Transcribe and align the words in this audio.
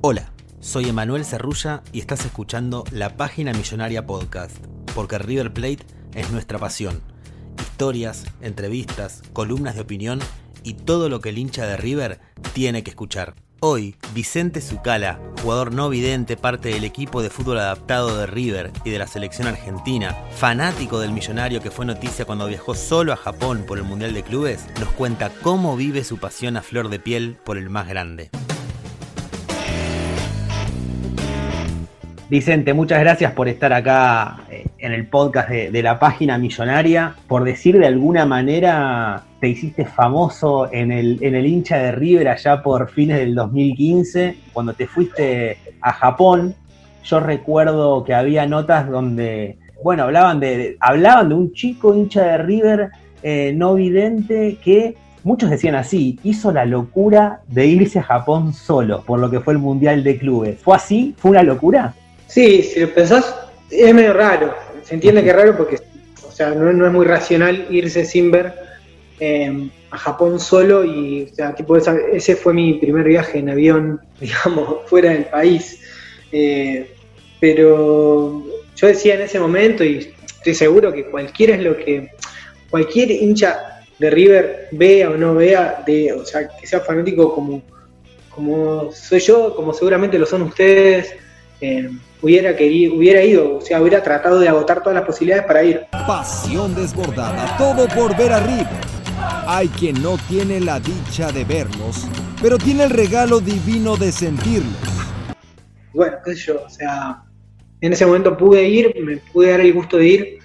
Hola, 0.00 0.30
soy 0.60 0.88
Emanuel 0.88 1.24
Cerrulla 1.24 1.82
y 1.90 1.98
estás 1.98 2.24
escuchando 2.24 2.84
La 2.92 3.16
Página 3.16 3.52
Millonaria 3.52 4.06
Podcast, 4.06 4.56
porque 4.94 5.18
River 5.18 5.52
Plate 5.52 5.80
es 6.14 6.30
nuestra 6.30 6.56
pasión. 6.60 7.02
Historias, 7.58 8.24
entrevistas, 8.40 9.22
columnas 9.32 9.74
de 9.74 9.80
opinión 9.80 10.20
y 10.62 10.74
todo 10.74 11.08
lo 11.08 11.20
que 11.20 11.30
el 11.30 11.38
hincha 11.38 11.66
de 11.66 11.76
River 11.76 12.20
tiene 12.52 12.84
que 12.84 12.90
escuchar. 12.90 13.34
Hoy, 13.58 13.96
Vicente 14.14 14.60
Zucala, 14.60 15.20
jugador 15.42 15.74
no 15.74 15.88
vidente, 15.88 16.36
parte 16.36 16.68
del 16.68 16.84
equipo 16.84 17.20
de 17.20 17.30
fútbol 17.30 17.58
adaptado 17.58 18.16
de 18.18 18.28
River 18.28 18.70
y 18.84 18.90
de 18.90 19.00
la 19.00 19.08
selección 19.08 19.48
argentina, 19.48 20.16
fanático 20.30 21.00
del 21.00 21.10
millonario 21.10 21.60
que 21.60 21.72
fue 21.72 21.84
noticia 21.84 22.24
cuando 22.24 22.46
viajó 22.46 22.76
solo 22.76 23.12
a 23.12 23.16
Japón 23.16 23.64
por 23.66 23.78
el 23.78 23.84
Mundial 23.84 24.14
de 24.14 24.22
Clubes, 24.22 24.64
nos 24.78 24.90
cuenta 24.90 25.32
cómo 25.42 25.76
vive 25.76 26.04
su 26.04 26.18
pasión 26.18 26.56
a 26.56 26.62
flor 26.62 26.88
de 26.88 27.00
piel 27.00 27.36
por 27.44 27.58
el 27.58 27.68
más 27.68 27.88
grande. 27.88 28.30
Vicente, 32.30 32.74
muchas 32.74 33.00
gracias 33.00 33.32
por 33.32 33.48
estar 33.48 33.72
acá 33.72 34.40
eh, 34.50 34.66
en 34.80 34.92
el 34.92 35.06
podcast 35.06 35.48
de, 35.48 35.82
la 35.82 35.98
página 35.98 36.36
millonaria. 36.36 37.14
Por 37.26 37.42
decir 37.42 37.78
de 37.78 37.86
alguna 37.86 38.26
manera, 38.26 39.22
te 39.40 39.48
hiciste 39.48 39.86
famoso 39.86 40.70
en 40.70 40.92
el, 40.92 41.18
en 41.22 41.34
el 41.34 41.46
hincha 41.46 41.78
de 41.78 41.92
River 41.92 42.28
allá 42.28 42.62
por 42.62 42.90
fines 42.90 43.16
del 43.16 43.34
2015, 43.34 44.36
cuando 44.52 44.74
te 44.74 44.86
fuiste 44.86 45.56
a 45.80 45.94
Japón. 45.94 46.54
Yo 47.02 47.18
recuerdo 47.18 48.04
que 48.04 48.12
había 48.12 48.44
notas 48.44 48.90
donde, 48.90 49.56
bueno, 49.82 50.02
hablaban 50.02 50.38
de, 50.38 50.76
hablaban 50.80 51.30
de 51.30 51.34
un 51.34 51.52
chico 51.54 51.94
hincha 51.94 52.22
de 52.24 52.38
River 52.38 52.90
eh, 53.22 53.54
no 53.56 53.72
vidente 53.72 54.58
que 54.62 54.96
muchos 55.24 55.48
decían 55.48 55.76
así, 55.76 56.18
hizo 56.24 56.52
la 56.52 56.66
locura 56.66 57.40
de 57.46 57.68
irse 57.68 58.00
a 58.00 58.02
Japón 58.02 58.52
solo, 58.52 59.02
por 59.06 59.18
lo 59.18 59.30
que 59.30 59.40
fue 59.40 59.54
el 59.54 59.60
Mundial 59.60 60.04
de 60.04 60.18
Clubes. 60.18 60.60
¿Fue 60.60 60.76
así? 60.76 61.14
¿Fue 61.16 61.30
una 61.30 61.42
locura? 61.42 61.94
Sí, 62.28 62.62
si 62.62 62.80
lo 62.80 62.92
pensás, 62.94 63.34
es 63.70 63.94
medio 63.94 64.12
raro. 64.12 64.54
Se 64.84 64.94
entiende 64.94 65.22
que 65.22 65.30
es 65.30 65.36
raro 65.36 65.56
porque 65.56 65.80
o 66.26 66.32
sea, 66.32 66.50
no, 66.50 66.86
es 66.86 66.92
muy 66.92 67.04
racional 67.04 67.66
irse 67.70 68.04
sin 68.04 68.30
ver 68.30 68.54
em, 69.18 69.70
a 69.90 69.98
Japón 69.98 70.38
solo 70.38 70.84
y 70.84 71.28
o 71.32 71.34
sea, 71.34 71.54
tipo, 71.54 71.76
ese 71.76 72.36
fue 72.36 72.54
mi 72.54 72.74
primer 72.74 73.04
viaje 73.04 73.38
en 73.38 73.50
avión, 73.50 74.00
digamos, 74.20 74.82
fuera 74.86 75.10
del 75.10 75.24
país. 75.24 75.80
Eh, 76.30 76.94
pero 77.40 78.44
yo 78.76 78.86
decía 78.86 79.14
en 79.14 79.22
ese 79.22 79.40
momento, 79.40 79.82
y 79.84 80.14
estoy 80.26 80.54
seguro 80.54 80.92
que 80.92 81.06
cualquiera 81.06 81.56
es 81.56 81.62
lo 81.62 81.76
que, 81.76 82.10
cualquier 82.70 83.10
hincha 83.10 83.82
de 83.98 84.10
River 84.10 84.68
vea 84.72 85.10
o 85.10 85.16
no 85.16 85.34
vea, 85.34 85.82
de, 85.86 86.12
o 86.12 86.24
sea, 86.24 86.48
que 86.48 86.66
sea 86.66 86.80
fanático 86.80 87.34
como, 87.34 87.62
como 88.30 88.92
soy 88.92 89.20
yo, 89.20 89.54
como 89.54 89.72
seguramente 89.72 90.18
lo 90.18 90.26
son 90.26 90.42
ustedes, 90.42 91.14
eh, 91.60 91.90
hubiera 92.20 92.56
querido, 92.56 92.94
hubiera 92.94 93.22
ido, 93.22 93.56
o 93.56 93.60
sea, 93.60 93.80
hubiera 93.80 94.02
tratado 94.02 94.38
de 94.40 94.48
agotar 94.48 94.82
todas 94.82 94.94
las 94.94 95.04
posibilidades 95.04 95.46
para 95.46 95.62
ir. 95.62 95.86
Pasión 96.06 96.74
desbordada, 96.74 97.56
todo 97.56 97.86
por 97.88 98.16
ver 98.16 98.32
a 98.32 98.40
River. 98.40 98.88
Hay 99.46 99.68
quien 99.68 100.00
no 100.02 100.16
tiene 100.28 100.60
la 100.60 100.80
dicha 100.80 101.32
de 101.32 101.44
verlos, 101.44 102.06
pero 102.40 102.58
tiene 102.58 102.84
el 102.84 102.90
regalo 102.90 103.40
divino 103.40 103.96
de 103.96 104.12
sentirlos. 104.12 104.72
Bueno, 105.92 106.16
qué 106.24 106.34
sé 106.34 106.46
yo, 106.46 106.62
o 106.64 106.70
sea, 106.70 107.22
en 107.80 107.92
ese 107.92 108.06
momento 108.06 108.36
pude 108.36 108.68
ir, 108.68 108.94
me 109.02 109.16
pude 109.16 109.50
dar 109.50 109.60
el 109.60 109.72
gusto 109.72 109.96
de 109.96 110.06
ir. 110.06 110.38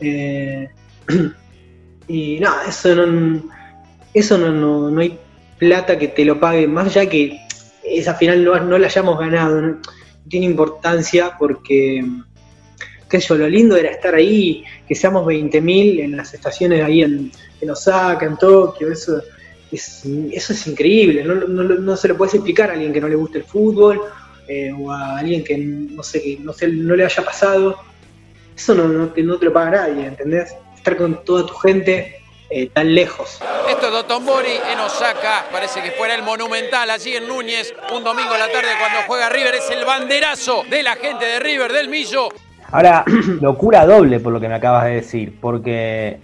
Eh, 0.00 0.68
y 2.08 2.40
nada, 2.40 2.64
eso 2.68 2.94
no, 2.94 3.42
eso 4.14 4.38
no, 4.38 4.90
no, 4.90 5.00
hay 5.00 5.18
plata 5.58 5.98
que 5.98 6.08
te 6.08 6.24
lo 6.24 6.40
pague, 6.40 6.66
más 6.66 6.86
allá 6.86 7.08
que 7.08 7.38
esa 7.84 8.14
final 8.14 8.44
no, 8.44 8.58
no 8.60 8.78
la 8.78 8.86
hayamos 8.86 9.18
ganado. 9.18 9.76
Tiene 10.30 10.46
importancia 10.46 11.36
porque, 11.38 12.02
qué 13.08 13.22
lo 13.28 13.48
lindo 13.48 13.76
era 13.76 13.90
estar 13.90 14.14
ahí, 14.14 14.64
que 14.88 14.94
seamos 14.94 15.26
20.000 15.26 16.04
en 16.04 16.16
las 16.16 16.32
estaciones 16.32 16.82
ahí 16.82 17.02
en, 17.02 17.30
en, 17.60 17.70
Osaka, 17.70 18.24
en 18.24 18.38
Tokio, 18.38 18.90
eso 18.90 19.20
es, 19.70 20.04
eso 20.32 20.52
es 20.52 20.66
increíble, 20.66 21.24
no, 21.24 21.34
no, 21.34 21.62
no, 21.62 21.96
se 21.96 22.08
lo 22.08 22.16
puedes 22.16 22.34
explicar 22.34 22.70
a 22.70 22.74
alguien 22.74 22.92
que 22.92 23.00
no 23.00 23.08
le 23.08 23.16
guste 23.16 23.38
el 23.38 23.44
fútbol 23.44 24.00
eh, 24.48 24.72
o 24.72 24.90
a 24.90 25.18
alguien 25.18 25.44
que 25.44 25.58
no 25.58 26.02
sé, 26.02 26.22
que 26.22 26.38
no, 26.40 26.52
sé, 26.52 26.68
no 26.68 26.96
le 26.96 27.04
haya 27.04 27.24
pasado. 27.24 27.76
Eso 28.56 28.74
no, 28.74 28.88
no, 28.88 29.12
no 29.14 29.38
te 29.38 29.44
lo 29.44 29.52
paga 29.52 29.70
nadie, 29.70 30.06
¿entendés? 30.06 30.54
Estar 30.76 30.96
con 30.96 31.24
toda 31.24 31.46
tu 31.46 31.54
gente 31.54 32.19
eh, 32.52 32.68
tan 32.72 32.92
lejos. 32.92 33.40
Esto 33.70 33.86
es 33.86 33.92
Dotonbori 33.92 34.50
en 34.72 34.80
Osaka, 34.80 35.46
parece 35.52 35.80
que 35.82 35.92
fuera 35.92 36.16
el 36.16 36.24
Monumental, 36.24 36.90
allí 36.90 37.14
en 37.14 37.28
Núñez, 37.28 37.72
un 37.94 38.02
domingo 38.02 38.32
a 38.34 38.38
la 38.38 38.48
tarde 38.48 38.70
cuando 38.76 38.98
juega 39.06 39.28
River, 39.28 39.54
es 39.54 39.70
el 39.70 39.84
banderazo 39.84 40.64
de 40.68 40.82
la 40.82 40.96
gente 40.96 41.24
de 41.24 41.38
River, 41.38 41.72
del 41.72 41.88
Millo. 41.88 42.28
Ahora, 42.72 43.04
locura 43.40 43.86
doble 43.86 44.18
por 44.18 44.32
lo 44.32 44.40
que 44.40 44.48
me 44.48 44.56
acabas 44.56 44.86
de 44.86 44.96
decir, 44.96 45.32
porque 45.40 46.18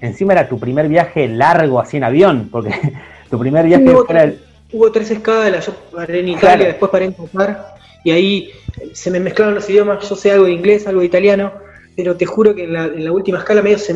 encima 0.00 0.32
era 0.32 0.48
tu 0.48 0.58
primer 0.58 0.88
viaje 0.88 1.28
largo 1.28 1.78
así 1.78 1.96
en 1.96 2.04
avión, 2.04 2.48
porque 2.50 2.72
tu 3.30 3.38
primer 3.38 3.64
viaje 3.66 3.84
hubo, 3.84 4.04
el... 4.08 4.40
Hubo 4.72 4.90
tres 4.90 5.12
escalas, 5.12 5.64
yo 5.64 5.74
paré 5.94 6.18
en 6.18 6.28
Italia, 6.30 6.66
después 6.66 6.90
paré 6.90 7.04
en 7.04 7.12
Qatar, 7.12 7.76
y 8.02 8.10
ahí 8.10 8.50
se 8.94 9.12
me 9.12 9.20
mezclaron 9.20 9.54
los 9.54 9.70
idiomas, 9.70 10.08
yo 10.08 10.16
sé 10.16 10.32
algo 10.32 10.46
de 10.46 10.52
inglés, 10.52 10.88
algo 10.88 11.00
de 11.00 11.06
italiano, 11.06 11.52
pero 11.98 12.16
te 12.16 12.26
juro 12.26 12.54
que 12.54 12.62
en 12.62 13.04
la, 13.04 13.12
última 13.12 13.38
escala 13.38 13.60
medio 13.60 13.76
se 13.76 13.92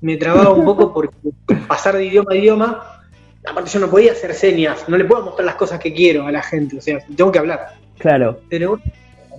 me, 0.00 0.16
trababa 0.16 0.50
un 0.50 0.64
poco 0.64 0.94
porque 0.94 1.16
pasar 1.68 1.96
de 1.96 2.04
idioma 2.04 2.30
a 2.30 2.36
idioma, 2.36 3.02
aparte 3.44 3.70
yo 3.70 3.80
no 3.80 3.90
podía 3.90 4.12
hacer 4.12 4.34
señas, 4.34 4.88
no 4.88 4.96
le 4.96 5.04
puedo 5.04 5.24
mostrar 5.24 5.44
las 5.44 5.56
cosas 5.56 5.80
que 5.80 5.92
quiero 5.92 6.28
a 6.28 6.30
la 6.30 6.44
gente, 6.44 6.78
o 6.78 6.80
sea, 6.80 7.00
tengo 7.16 7.32
que 7.32 7.40
hablar. 7.40 7.74
Claro. 7.98 8.38
Pero, 8.48 8.78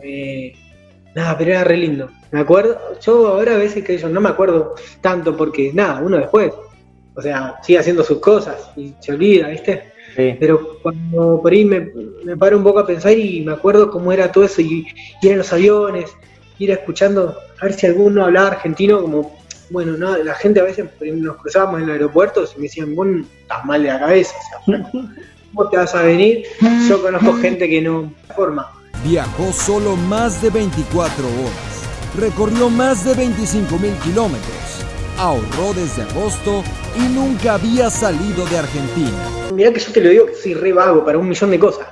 eh, 0.04 0.54
nada, 1.16 1.38
pero 1.38 1.52
era 1.52 1.64
re 1.64 1.78
lindo. 1.78 2.10
Me 2.32 2.42
acuerdo, 2.42 2.78
yo 3.00 3.30
ahora 3.30 3.56
a 3.56 3.60
veces 3.60 3.82
que 3.82 3.98
yo 3.98 4.10
no 4.10 4.20
me 4.20 4.28
acuerdo 4.28 4.76
tanto 5.00 5.38
porque, 5.38 5.72
nada, 5.74 6.02
uno 6.02 6.18
después, 6.18 6.52
o 7.16 7.22
sea, 7.22 7.62
sigue 7.64 7.80
haciendo 7.80 8.04
sus 8.04 8.20
cosas 8.20 8.72
y 8.76 8.94
se 9.00 9.14
olvida, 9.14 9.48
¿viste? 9.48 9.94
Pero 10.18 10.80
cuando 10.84 11.40
por 11.42 11.54
ahí 11.54 11.64
me, 11.64 11.92
me, 12.26 12.36
paro 12.36 12.58
un 12.58 12.64
poco 12.64 12.80
a 12.80 12.86
pensar 12.86 13.18
y 13.18 13.40
me 13.40 13.54
acuerdo 13.54 13.90
cómo 13.90 14.12
era 14.12 14.34
todo 14.34 14.44
eso 14.44 14.62
y, 14.62 14.86
y 15.22 15.28
eran 15.28 15.38
los 15.38 15.54
aviones, 15.54 16.14
ir 16.60 16.72
escuchando, 16.72 17.38
a 17.60 17.66
ver 17.66 17.74
si 17.74 17.86
alguno 17.86 18.26
hablaba 18.26 18.48
argentino, 18.48 19.02
como, 19.02 19.38
bueno, 19.70 19.98
no, 19.98 20.18
la 20.18 20.36
gente 20.36 20.60
a 20.60 20.64
veces 20.64 20.86
nos 21.02 21.38
cruzábamos 21.38 21.82
en 21.82 21.86
el 21.86 21.92
aeropuerto 21.94 22.44
y 22.44 22.58
me 22.58 22.64
decían, 22.64 22.96
vos 22.96 23.08
estás 23.42 23.66
mal 23.66 23.82
de 23.84 23.90
la 23.90 24.00
cabeza, 24.00 24.36
o 24.38 24.66
sea, 24.66 24.92
¿cómo 25.54 25.70
te 25.70 25.78
vas 25.78 25.96
a 25.96 26.04
venir? 26.04 26.46
Yo 26.88 27.02
conozco 27.02 27.34
gente 27.38 27.70
que 27.70 27.82
no 27.82 28.14
forma. 28.36 28.72
Viajó 29.04 29.52
solo 29.52 29.96
más 29.96 30.42
de 30.42 30.50
24 30.50 31.26
horas, 31.26 31.84
recorrió 32.18 32.70
más 32.70 33.06
de 33.06 33.14
25 33.14 33.78
mil 33.78 33.94
kilómetros, 34.04 34.86
ahorró 35.18 35.74
desde 35.76 36.04
agosto 36.04 36.64
y 36.96 37.14
nunca 37.14 37.56
había 37.56 37.90
salido 37.90 38.46
de 38.46 38.58
Argentina. 38.58 39.30
Mirá 39.54 39.72
que 39.72 39.80
yo 39.80 39.92
te 39.92 40.02
lo 40.02 40.10
digo 40.10 40.26
que 40.26 40.36
soy 40.36 40.54
re 40.54 40.74
vago 40.74 41.06
para 41.06 41.18
un 41.18 41.28
millón 41.28 41.52
de 41.52 41.60
cosas, 41.60 41.88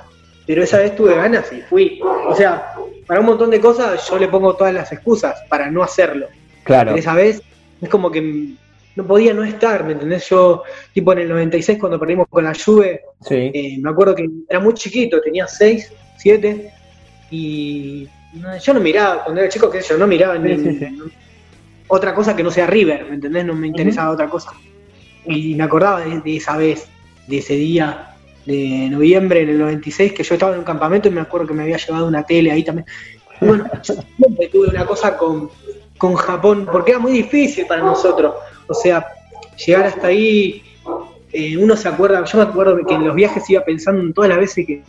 pero 0.46 0.62
esa 0.62 0.78
vez 0.78 0.96
tuve 0.96 1.14
ganas 1.14 1.52
y 1.52 1.60
fui. 1.62 2.00
O 2.28 2.34
sea, 2.34 2.73
para 3.06 3.20
un 3.20 3.26
montón 3.26 3.50
de 3.50 3.60
cosas 3.60 4.08
yo 4.08 4.18
le 4.18 4.28
pongo 4.28 4.54
todas 4.54 4.72
las 4.72 4.92
excusas 4.92 5.42
para 5.48 5.70
no 5.70 5.82
hacerlo. 5.82 6.26
Claro. 6.64 6.90
Pero 6.90 6.98
esa 6.98 7.14
vez 7.14 7.42
es 7.80 7.88
como 7.88 8.10
que 8.10 8.54
no 8.96 9.06
podía 9.06 9.34
no 9.34 9.44
estar, 9.44 9.84
¿me 9.84 9.92
entendés? 9.92 10.28
Yo, 10.28 10.62
tipo 10.92 11.12
en 11.12 11.20
el 11.20 11.28
96 11.28 11.78
cuando 11.78 11.98
perdimos 11.98 12.28
con 12.28 12.44
la 12.44 12.52
Juve, 12.54 13.02
eh, 13.30 13.76
me 13.80 13.90
acuerdo 13.90 14.14
que 14.14 14.28
era 14.48 14.60
muy 14.60 14.74
chiquito, 14.74 15.20
tenía 15.20 15.46
6, 15.46 15.92
7, 16.18 16.70
y 17.30 18.08
yo 18.62 18.74
no 18.74 18.80
miraba, 18.80 19.24
cuando 19.24 19.40
era 19.40 19.50
chico, 19.50 19.70
qué 19.70 19.82
sé 19.82 19.90
yo, 19.90 19.98
no 19.98 20.06
miraba 20.06 20.38
ni, 20.38 20.78
otra 21.88 22.14
cosa 22.14 22.34
que 22.34 22.42
no 22.42 22.50
sea 22.50 22.66
River, 22.66 23.06
¿me 23.08 23.16
entendés? 23.16 23.44
No 23.44 23.54
me 23.54 23.66
interesaba 23.66 24.10
otra 24.10 24.28
cosa. 24.28 24.52
Y 25.26 25.54
me 25.54 25.64
acordaba 25.64 26.00
de, 26.00 26.36
esa 26.36 26.56
vez. 26.56 26.86
de 27.26 27.38
ese 27.38 27.54
día 27.54 28.13
de 28.46 28.88
noviembre 28.90 29.44
del 29.46 29.58
96, 29.58 30.12
que 30.12 30.22
yo 30.22 30.34
estaba 30.34 30.52
en 30.52 30.58
un 30.58 30.64
campamento 30.64 31.08
y 31.08 31.10
me 31.12 31.20
acuerdo 31.20 31.46
que 31.48 31.54
me 31.54 31.62
había 31.62 31.76
llevado 31.78 32.06
una 32.06 32.22
tele 32.24 32.50
ahí 32.52 32.62
también. 32.62 32.86
Y 33.40 33.46
bueno, 33.46 33.64
yo 33.82 33.94
siempre 34.16 34.48
tuve 34.48 34.68
una 34.68 34.84
cosa 34.86 35.16
con, 35.16 35.50
con 35.98 36.14
Japón, 36.14 36.68
porque 36.70 36.92
era 36.92 37.00
muy 37.00 37.12
difícil 37.12 37.66
para 37.66 37.82
nosotros. 37.82 38.34
O 38.66 38.74
sea, 38.74 39.06
llegar 39.64 39.86
hasta 39.86 40.08
ahí, 40.08 40.62
eh, 41.32 41.56
uno 41.56 41.76
se 41.76 41.88
acuerda, 41.88 42.24
yo 42.24 42.38
me 42.38 42.44
acuerdo 42.44 42.78
que 42.86 42.94
en 42.94 43.04
los 43.06 43.14
viajes 43.14 43.48
iba 43.50 43.64
pensando 43.64 44.00
en 44.02 44.12
todas 44.12 44.28
las 44.28 44.38
veces 44.38 44.66
que, 44.66 44.82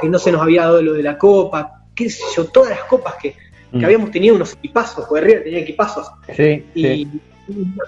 que 0.00 0.08
no 0.08 0.18
se 0.18 0.32
nos 0.32 0.40
había 0.42 0.62
dado 0.62 0.82
lo 0.82 0.92
de 0.94 1.02
la 1.02 1.18
copa, 1.18 1.82
qué 1.94 2.08
sé 2.10 2.22
yo, 2.36 2.46
todas 2.46 2.70
las 2.70 2.80
copas 2.84 3.14
que, 3.20 3.32
que 3.32 3.44
Mm. 3.78 3.84
habíamos 3.84 4.10
tenido 4.12 4.36
unos 4.36 4.52
equipazos, 4.52 5.04
porque 5.08 5.24
River 5.24 5.42
tenía 5.44 5.58
equipazos, 5.58 6.06
Sí, 6.36 6.64
y 6.76 6.82
sí. 6.82 7.08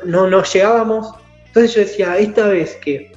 no, 0.05 0.27
no 0.29 0.43
llegábamos. 0.43 1.15
Entonces 1.47 1.75
yo 1.75 1.81
decía, 1.83 2.19
esta 2.19 2.49
vez 2.49 2.75
que 2.85 3.13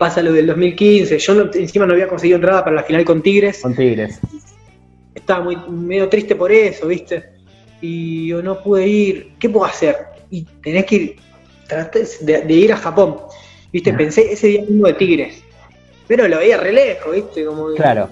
pasa 0.00 0.22
lo 0.22 0.32
del 0.32 0.46
2015, 0.46 1.18
yo 1.18 1.34
no- 1.34 1.50
encima 1.52 1.84
no 1.84 1.92
había 1.92 2.08
conseguido 2.08 2.36
entrada 2.36 2.64
para 2.64 2.76
la 2.76 2.82
final 2.84 3.04
con 3.04 3.20
Tigres, 3.20 3.58
Con 3.60 3.74
Tigres. 3.76 4.18
estaba 5.14 5.44
muy 5.44 5.56
medio 5.68 6.08
triste 6.08 6.34
por 6.34 6.50
eso, 6.50 6.86
¿viste? 6.86 7.22
Y 7.82 8.28
yo 8.28 8.42
no 8.42 8.62
pude 8.62 8.86
ir, 8.88 9.32
¿qué 9.38 9.50
puedo 9.50 9.66
hacer? 9.66 9.96
Y 10.30 10.44
tenés 10.62 10.86
que 10.86 10.94
ir, 10.96 11.16
traté 11.68 12.04
de, 12.22 12.40
de 12.40 12.54
ir 12.54 12.72
a 12.72 12.78
Japón, 12.78 13.16
¿viste? 13.70 13.90
Ah. 13.90 13.96
Pensé 13.98 14.32
ese 14.32 14.46
día 14.46 14.62
mismo 14.62 14.86
de 14.86 14.94
Tigres, 14.94 15.42
pero 16.08 16.26
lo 16.28 16.38
veía 16.38 16.56
re 16.56 16.72
lejos, 16.72 17.14
¿viste? 17.14 17.44
Como 17.44 17.74
Claro. 17.74 18.08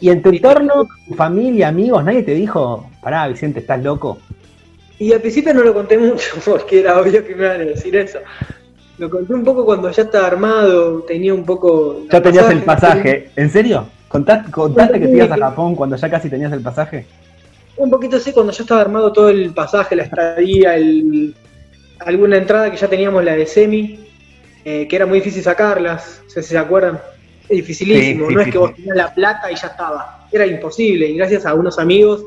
¿Y 0.00 0.10
en 0.10 0.22
tu 0.22 0.28
entorno, 0.28 0.86
tu 1.08 1.14
familia, 1.14 1.66
amigos, 1.68 2.04
nadie 2.04 2.22
te 2.22 2.34
dijo, 2.34 2.88
pará, 3.02 3.26
Vicente, 3.26 3.58
estás 3.58 3.82
loco? 3.82 4.18
Y 5.00 5.12
al 5.12 5.20
principio 5.20 5.52
no 5.54 5.62
lo 5.64 5.74
conté 5.74 5.98
mucho, 5.98 6.36
porque 6.44 6.80
era 6.80 7.00
obvio 7.00 7.26
que 7.26 7.34
me 7.34 7.46
iban 7.46 7.60
a 7.62 7.64
decir 7.64 7.96
eso. 7.96 8.20
Lo 8.98 9.10
conté 9.10 9.34
un 9.34 9.44
poco 9.44 9.64
cuando 9.64 9.90
ya 9.90 10.02
estaba 10.02 10.26
armado, 10.26 11.00
tenía 11.02 11.34
un 11.34 11.44
poco... 11.44 12.02
Ya 12.10 12.22
tenías 12.22 12.50
el 12.50 12.62
pasaje. 12.62 13.30
¿En 13.36 13.50
serio? 13.50 13.86
¿Contaste, 14.08 14.50
contaste 14.50 14.98
que 15.00 15.08
te 15.08 15.16
ibas 15.16 15.30
a 15.32 15.36
Japón 15.36 15.74
cuando 15.74 15.96
ya 15.96 16.08
casi 16.08 16.30
tenías 16.30 16.52
el 16.52 16.60
pasaje? 16.60 17.06
Un 17.76 17.90
poquito 17.90 18.16
así, 18.16 18.32
cuando 18.32 18.52
ya 18.52 18.62
estaba 18.62 18.80
armado 18.80 19.12
todo 19.12 19.28
el 19.28 19.52
pasaje, 19.52 19.96
la 19.96 20.04
estadía, 20.04 20.76
el, 20.76 21.34
alguna 21.98 22.38
entrada 22.38 22.70
que 22.70 22.78
ya 22.78 22.88
teníamos 22.88 23.22
la 23.22 23.36
de 23.36 23.44
semi, 23.44 24.00
eh, 24.64 24.88
que 24.88 24.96
era 24.96 25.04
muy 25.04 25.18
difícil 25.18 25.42
sacarlas, 25.42 26.22
no 26.24 26.30
sé 26.30 26.42
si 26.42 26.48
se 26.50 26.58
acuerdan. 26.58 26.98
Es 27.48 27.58
dificilísimo, 27.58 28.28
Sí, 28.28 28.30
sí, 28.30 28.34
no 28.34 28.42
sí, 28.42 28.48
es 28.48 28.52
que 28.52 28.58
vos 28.58 28.70
sí. 28.70 28.76
tenías 28.76 28.96
la 28.96 29.14
plata 29.14 29.52
y 29.52 29.56
ya 29.56 29.66
estaba. 29.66 30.26
Era 30.32 30.46
imposible, 30.46 31.06
y 31.08 31.16
gracias 31.16 31.44
a 31.44 31.52
unos 31.54 31.78
amigos 31.78 32.24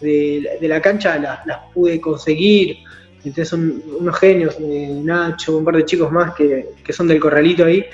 de, 0.00 0.56
de 0.58 0.68
la 0.68 0.80
cancha 0.80 1.18
las, 1.18 1.44
las 1.46 1.58
pude 1.74 2.00
conseguir. 2.00 2.78
Entonces 3.24 3.48
son 3.48 3.82
unos 3.98 4.18
genios, 4.18 4.56
Nacho, 4.60 5.56
un 5.56 5.64
par 5.64 5.76
de 5.76 5.84
chicos 5.84 6.10
más 6.10 6.34
que, 6.34 6.70
que 6.84 6.92
son 6.92 7.08
del 7.08 7.20
corralito 7.20 7.64
ahí. 7.64 7.84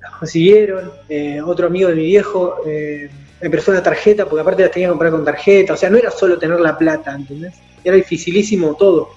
Las 0.00 0.12
consiguieron. 0.12 0.92
Eh, 1.08 1.40
otro 1.40 1.66
amigo 1.66 1.88
de 1.88 1.94
mi 1.94 2.04
viejo 2.04 2.56
eh, 2.66 3.08
me 3.40 3.50
prestó 3.50 3.70
una 3.70 3.82
tarjeta, 3.82 4.26
porque 4.26 4.42
aparte 4.42 4.62
las 4.62 4.70
tenía 4.70 4.88
que 4.88 4.92
comprar 4.92 5.12
con 5.12 5.24
tarjeta. 5.24 5.72
O 5.72 5.76
sea, 5.76 5.90
no 5.90 5.96
era 5.96 6.10
solo 6.10 6.38
tener 6.38 6.60
la 6.60 6.76
plata, 6.76 7.14
¿entendés? 7.14 7.54
Era 7.82 7.96
dificilísimo 7.96 8.76
todo. 8.76 9.10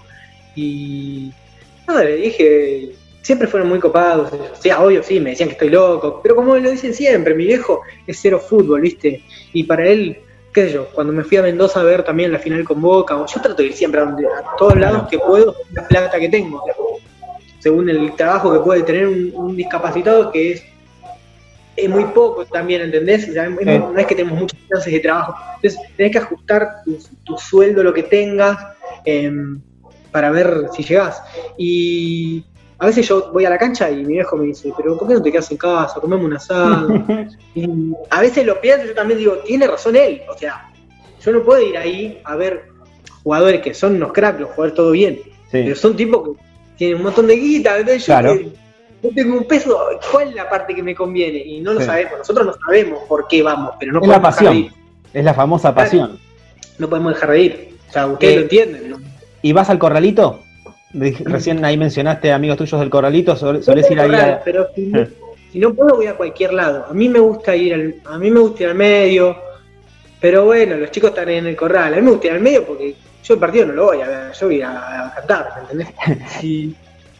Y 0.55 1.31
nada, 1.87 2.03
le 2.03 2.15
dije, 2.15 2.95
siempre 3.21 3.47
fueron 3.47 3.67
muy 3.69 3.79
copados. 3.79 4.31
O 4.31 4.61
sea, 4.61 4.81
obvio, 4.81 5.03
sí, 5.03 5.19
me 5.19 5.31
decían 5.31 5.49
que 5.49 5.53
estoy 5.53 5.69
loco. 5.69 6.21
Pero 6.23 6.35
como 6.35 6.55
lo 6.55 6.71
dicen 6.71 6.93
siempre, 6.93 7.35
mi 7.35 7.45
viejo 7.45 7.81
es 8.07 8.19
cero 8.21 8.39
fútbol, 8.39 8.81
¿viste? 8.81 9.23
Y 9.51 9.63
para 9.63 9.87
él, 9.87 10.17
qué 10.53 10.67
sé 10.67 10.73
yo, 10.73 10.87
cuando 10.89 11.13
me 11.13 11.23
fui 11.23 11.37
a 11.37 11.41
Mendoza 11.43 11.81
a 11.81 11.83
ver 11.83 12.03
también 12.03 12.31
la 12.31 12.39
final 12.39 12.63
con 12.63 12.81
Boca, 12.81 13.15
o 13.17 13.25
yo 13.25 13.41
trato 13.41 13.57
de 13.61 13.65
ir 13.65 13.73
siempre 13.73 14.01
a, 14.01 14.15
todos 14.57 14.75
lados 14.77 15.07
que 15.09 15.19
puedo, 15.19 15.55
la 15.71 15.87
plata 15.87 16.19
que 16.19 16.29
tengo. 16.29 16.63
Según 17.59 17.89
el 17.89 18.15
trabajo 18.15 18.53
que 18.53 18.59
puede 18.59 18.83
tener 18.83 19.07
un, 19.07 19.31
un 19.35 19.55
discapacitado, 19.55 20.31
que 20.31 20.53
es, 20.53 20.63
es 21.75 21.89
muy 21.89 22.05
poco 22.05 22.45
también, 22.45 22.81
¿entendés? 22.81 23.29
O 23.29 23.33
sea, 23.33 23.45
es- 23.45 23.57
Sí. 23.57 23.65
no, 23.65 23.91
no 23.91 23.99
es 23.99 24.07
que 24.07 24.15
tenemos 24.15 24.39
muchas 24.39 24.59
chances 24.67 24.93
de 24.93 24.99
trabajo. 24.99 25.35
Entonces, 25.55 25.79
tenés 25.95 26.11
que 26.11 26.17
ajustar 26.17 26.83
tu, 26.83 26.97
tu 27.23 27.37
sueldo, 27.37 27.83
lo 27.83 27.93
que 27.93 28.03
tengas, 28.03 28.57
em, 29.05 29.61
para 30.11 30.31
ver 30.31 30.69
si 30.73 30.83
llegás. 30.83 31.21
Y 31.57 32.43
a 32.79 32.85
veces 32.85 33.07
yo 33.07 33.31
voy 33.31 33.45
a 33.45 33.49
la 33.49 33.57
cancha 33.57 33.89
y 33.89 33.97
mi 33.97 34.13
viejo 34.13 34.35
me 34.37 34.45
dice, 34.45 34.71
pero 34.77 34.97
¿por 34.97 35.07
qué 35.07 35.13
no 35.15 35.21
te 35.21 35.31
quedas 35.31 35.49
en 35.51 35.57
casa? 35.57 35.99
Comemos 35.99 36.25
un 36.25 36.33
asado. 36.33 36.87
y 37.55 37.67
a 38.09 38.21
veces 38.21 38.45
lo 38.45 38.59
pienso, 38.61 38.85
yo 38.85 38.93
también 38.93 39.17
digo, 39.19 39.33
tiene 39.45 39.67
razón 39.67 39.95
él. 39.95 40.21
O 40.33 40.37
sea, 40.37 40.69
yo 41.23 41.31
no 41.31 41.41
puedo 41.43 41.61
ir 41.61 41.77
ahí 41.77 42.21
a 42.23 42.35
ver 42.35 42.69
jugadores 43.23 43.61
que 43.61 43.73
son 43.73 43.95
unos 43.95 44.13
cracks, 44.13 44.39
los 44.39 44.49
jugadores 44.51 44.75
todo 44.75 44.91
bien. 44.91 45.19
Pero 45.51 45.75
son 45.75 45.95
tipos 45.95 46.29
que 46.29 46.43
tienen 46.77 46.97
un 46.97 47.03
montón 47.03 47.27
de 47.27 47.35
guita, 47.35 47.77
entonces 47.77 48.01
yo 48.05 48.13
Claro. 48.13 48.39
no 49.03 49.09
tengo 49.15 49.37
un 49.37 49.45
peso, 49.45 49.79
¿cuál 50.11 50.29
es 50.29 50.35
la 50.35 50.49
parte 50.49 50.75
que 50.75 50.83
me 50.83 50.93
conviene? 50.93 51.39
Y 51.39 51.61
no 51.61 51.73
lo 51.73 51.79
Sí. 51.79 51.85
sabemos, 51.87 52.13
nosotros 52.19 52.45
no 52.45 52.53
sabemos 52.65 52.99
por 53.07 53.27
qué 53.27 53.41
vamos, 53.41 53.71
pero 53.79 53.93
no 53.93 54.01
Es 54.01 54.07
la 54.07 54.21
podemos 54.21 54.35
dejar 54.39 54.53
de 54.55 54.61
pasión. 54.61 54.75
ir. 54.75 55.11
Es 55.13 55.25
la 55.25 55.33
famosa 55.33 55.73
pasión. 55.73 56.19
No 56.77 56.89
podemos 56.89 57.13
dejar 57.15 57.31
de 57.31 57.39
ir. 57.41 57.69
O 57.89 57.91
sea, 57.93 58.05
ustedes 58.07 58.33
Eh, 58.33 58.35
lo 58.37 58.41
entienden, 58.43 58.89
¿no? 58.91 58.97
¿Y 59.41 59.53
vas 59.53 59.69
al 59.69 59.79
corralito? 59.79 60.41
Recién 60.93 61.63
ahí 61.65 61.77
mencionaste 61.77 62.31
amigos 62.31 62.57
tuyos 62.57 62.79
del 62.79 62.89
corralito, 62.89 63.35
sol- 63.35 63.61
solés 63.63 63.89
ir 63.91 63.99
ahí 63.99 64.07
Corral, 64.09 64.29
a... 64.31 64.41
pero 64.43 64.67
si 64.73 64.85
no, 64.87 65.05
si 65.51 65.59
no 65.59 65.73
puedo 65.73 65.95
voy 65.95 66.07
a 66.07 66.15
cualquier 66.15 66.53
lado. 66.53 66.85
A 66.89 66.93
mí 66.93 67.09
me 67.09 67.19
gusta 67.19 67.55
ir 67.55 67.73
al, 67.73 67.95
a 68.05 68.17
mí 68.17 68.31
me 68.31 68.39
gusta 68.39 68.63
ir 68.63 68.69
al 68.69 68.75
medio, 68.75 69.35
pero 70.21 70.45
bueno, 70.45 70.75
los 70.77 70.89
chicos 70.91 71.09
están 71.09 71.29
en 71.29 71.45
el 71.47 71.55
corral. 71.55 71.93
A 71.93 71.97
mí 71.97 72.01
me 72.03 72.11
gusta 72.11 72.27
ir 72.27 72.33
al 72.33 72.39
medio 72.39 72.63
porque 72.65 72.95
yo 73.23 73.33
el 73.33 73.39
partido 73.39 73.65
no 73.67 73.73
lo 73.73 73.85
voy 73.85 74.01
a 74.01 74.07
ver, 74.07 74.31
yo 74.33 74.45
voy 74.47 74.61
a, 74.61 75.07
a 75.07 75.13
cantar, 75.15 75.49
¿me 75.55 75.61
entendés? 75.81 76.27
Si, 76.39 76.75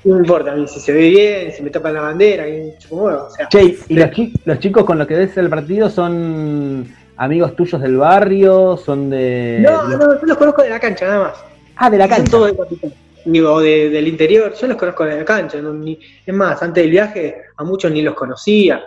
no 0.06 0.16
me 0.16 0.22
importa 0.22 0.54
a 0.54 0.56
mí 0.56 0.66
si 0.68 0.80
se 0.80 0.94
ve 0.94 1.10
bien, 1.10 1.52
si 1.52 1.62
me 1.62 1.70
tapan 1.70 1.94
la 1.96 2.02
bandera, 2.02 2.46
o 2.90 3.30
sea, 3.30 3.50
Che, 3.50 3.76
¿y 3.90 3.96
los, 3.96 4.12
chi- 4.12 4.34
los 4.46 4.60
chicos 4.60 4.86
con 4.86 4.98
los 4.98 5.06
que 5.08 5.16
ves 5.16 5.36
el 5.38 5.50
partido 5.50 5.90
son 5.90 6.88
amigos 7.18 7.54
tuyos 7.56 7.82
del 7.82 7.98
barrio? 7.98 8.78
¿Son 8.78 9.10
de...? 9.10 9.60
no, 9.62 9.88
no, 9.90 10.20
yo 10.22 10.26
los 10.26 10.38
conozco 10.38 10.62
de 10.64 10.70
la 10.70 10.80
cancha 10.80 11.06
nada 11.08 11.24
más. 11.24 11.34
Ah, 11.76 11.90
de 11.90 11.98
la 11.98 12.08
Son 12.08 12.16
cancha. 12.16 12.32
todos 12.32 12.48
de 12.52 12.58
Capital. 12.58 12.94
Digo, 13.30 13.60
de- 13.62 13.90
del 13.90 14.08
interior, 14.08 14.54
yo 14.54 14.68
los 14.68 14.78
conozco 14.78 15.04
de 15.06 15.18
la 15.18 15.26
cancha. 15.26 15.62
no, 15.62 15.74
ni- 15.74 16.00
es 16.26 16.34
más, 16.34 16.62
antes 16.64 16.82
del 16.84 16.92
viaje 16.92 17.42
a 17.58 17.64
muchos 17.64 17.92
ni 17.92 18.02
los 18.02 18.14
conocía, 18.16 18.82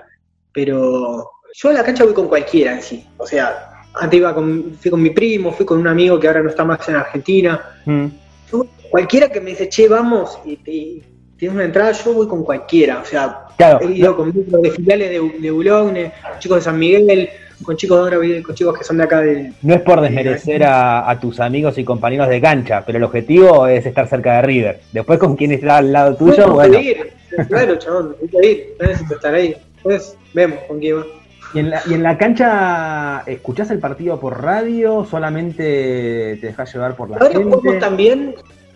pero 0.52 1.30
yo 1.52 1.68
a 1.68 1.72
la 1.72 1.84
cancha 1.84 2.04
voy 2.04 2.14
con 2.14 2.28
cualquiera 2.28 2.72
en 2.74 2.82
sí. 2.82 3.06
O 3.18 3.26
sea, 3.26 3.82
antes 3.94 4.18
iba 4.18 4.34
con, 4.34 4.74
fui 4.80 4.90
con 4.90 5.02
mi 5.02 5.10
primo, 5.10 5.52
fui 5.52 5.66
con 5.66 5.78
un 5.78 5.86
amigo 5.88 6.18
que 6.18 6.26
ahora 6.28 6.42
no 6.42 6.48
está 6.50 6.64
más 6.64 6.88
en 6.88 6.96
Argentina. 6.96 7.60
Mm. 7.84 8.06
Yo- 8.52 8.66
cualquiera 8.90 9.28
que 9.28 9.40
me 9.40 9.50
dice, 9.50 9.68
che, 9.68 9.88
vamos, 9.88 10.38
y, 10.44 10.56
te- 10.56 11.02
tienes 11.36 11.54
una 11.54 11.64
entrada, 11.64 11.92
yo 11.92 12.12
voy 12.12 12.26
con 12.26 12.42
cualquiera. 12.44 13.00
O 13.00 13.04
sea, 13.04 13.46
Claro, 13.56 13.80
he 13.86 13.92
ido 13.92 14.16
con 14.16 14.30
grupos 14.32 14.62
de 14.62 14.70
filiales 14.70 15.10
de, 15.10 15.38
de 15.38 15.50
Boulogne, 15.50 16.12
chicos 16.38 16.56
de 16.58 16.62
San 16.62 16.78
Miguel, 16.78 17.28
con 17.64 17.76
chicos 17.76 17.96
de 17.98 18.16
ahora, 18.16 18.42
con 18.42 18.54
chicos 18.54 18.78
que 18.78 18.84
son 18.84 18.96
de 18.98 19.04
acá 19.04 19.20
de, 19.20 19.52
no 19.62 19.74
es 19.74 19.80
por 19.82 20.00
desmerecer 20.00 20.64
a, 20.64 21.08
a 21.10 21.18
tus 21.20 21.40
amigos 21.40 21.76
y 21.78 21.84
compañeros 21.84 22.28
de 22.28 22.40
cancha, 22.40 22.82
pero 22.84 22.98
el 22.98 23.04
objetivo 23.04 23.66
es 23.66 23.84
estar 23.86 24.06
cerca 24.08 24.36
de 24.36 24.42
River. 24.42 24.80
Después 24.92 25.18
con 25.18 25.36
quien 25.36 25.52
está 25.52 25.78
al 25.78 25.92
lado 25.92 26.16
tuyo, 26.16 26.46
No, 26.46 26.54
bueno. 26.54 26.78
ir, 26.78 27.12
claro, 27.48 27.76
chabón, 27.76 28.16
necesito 28.20 28.42
ir, 28.42 28.74
no 28.80 28.86
necesito 28.86 29.14
estar 29.14 29.34
ahí. 29.34 29.56
Después 29.74 30.16
vemos 30.34 30.58
con 30.68 30.78
quién 30.78 30.98
va. 30.98 31.04
¿Y 31.52 31.58
en, 31.58 31.70
la, 31.70 31.82
¿Y 31.88 31.94
en 31.94 32.02
la 32.04 32.16
cancha 32.16 33.22
escuchás 33.26 33.70
el 33.72 33.80
partido 33.80 34.20
por 34.20 34.40
radio? 34.42 35.04
¿Solamente 35.04 36.38
te 36.40 36.46
dejas 36.46 36.72
llevar 36.72 36.94
por 36.94 37.10
la 37.10 37.16
Ahora 37.16 37.34
jugamos 37.34 37.62
gente? 37.62 37.78
tan 37.80 37.96
bien, 37.96 38.34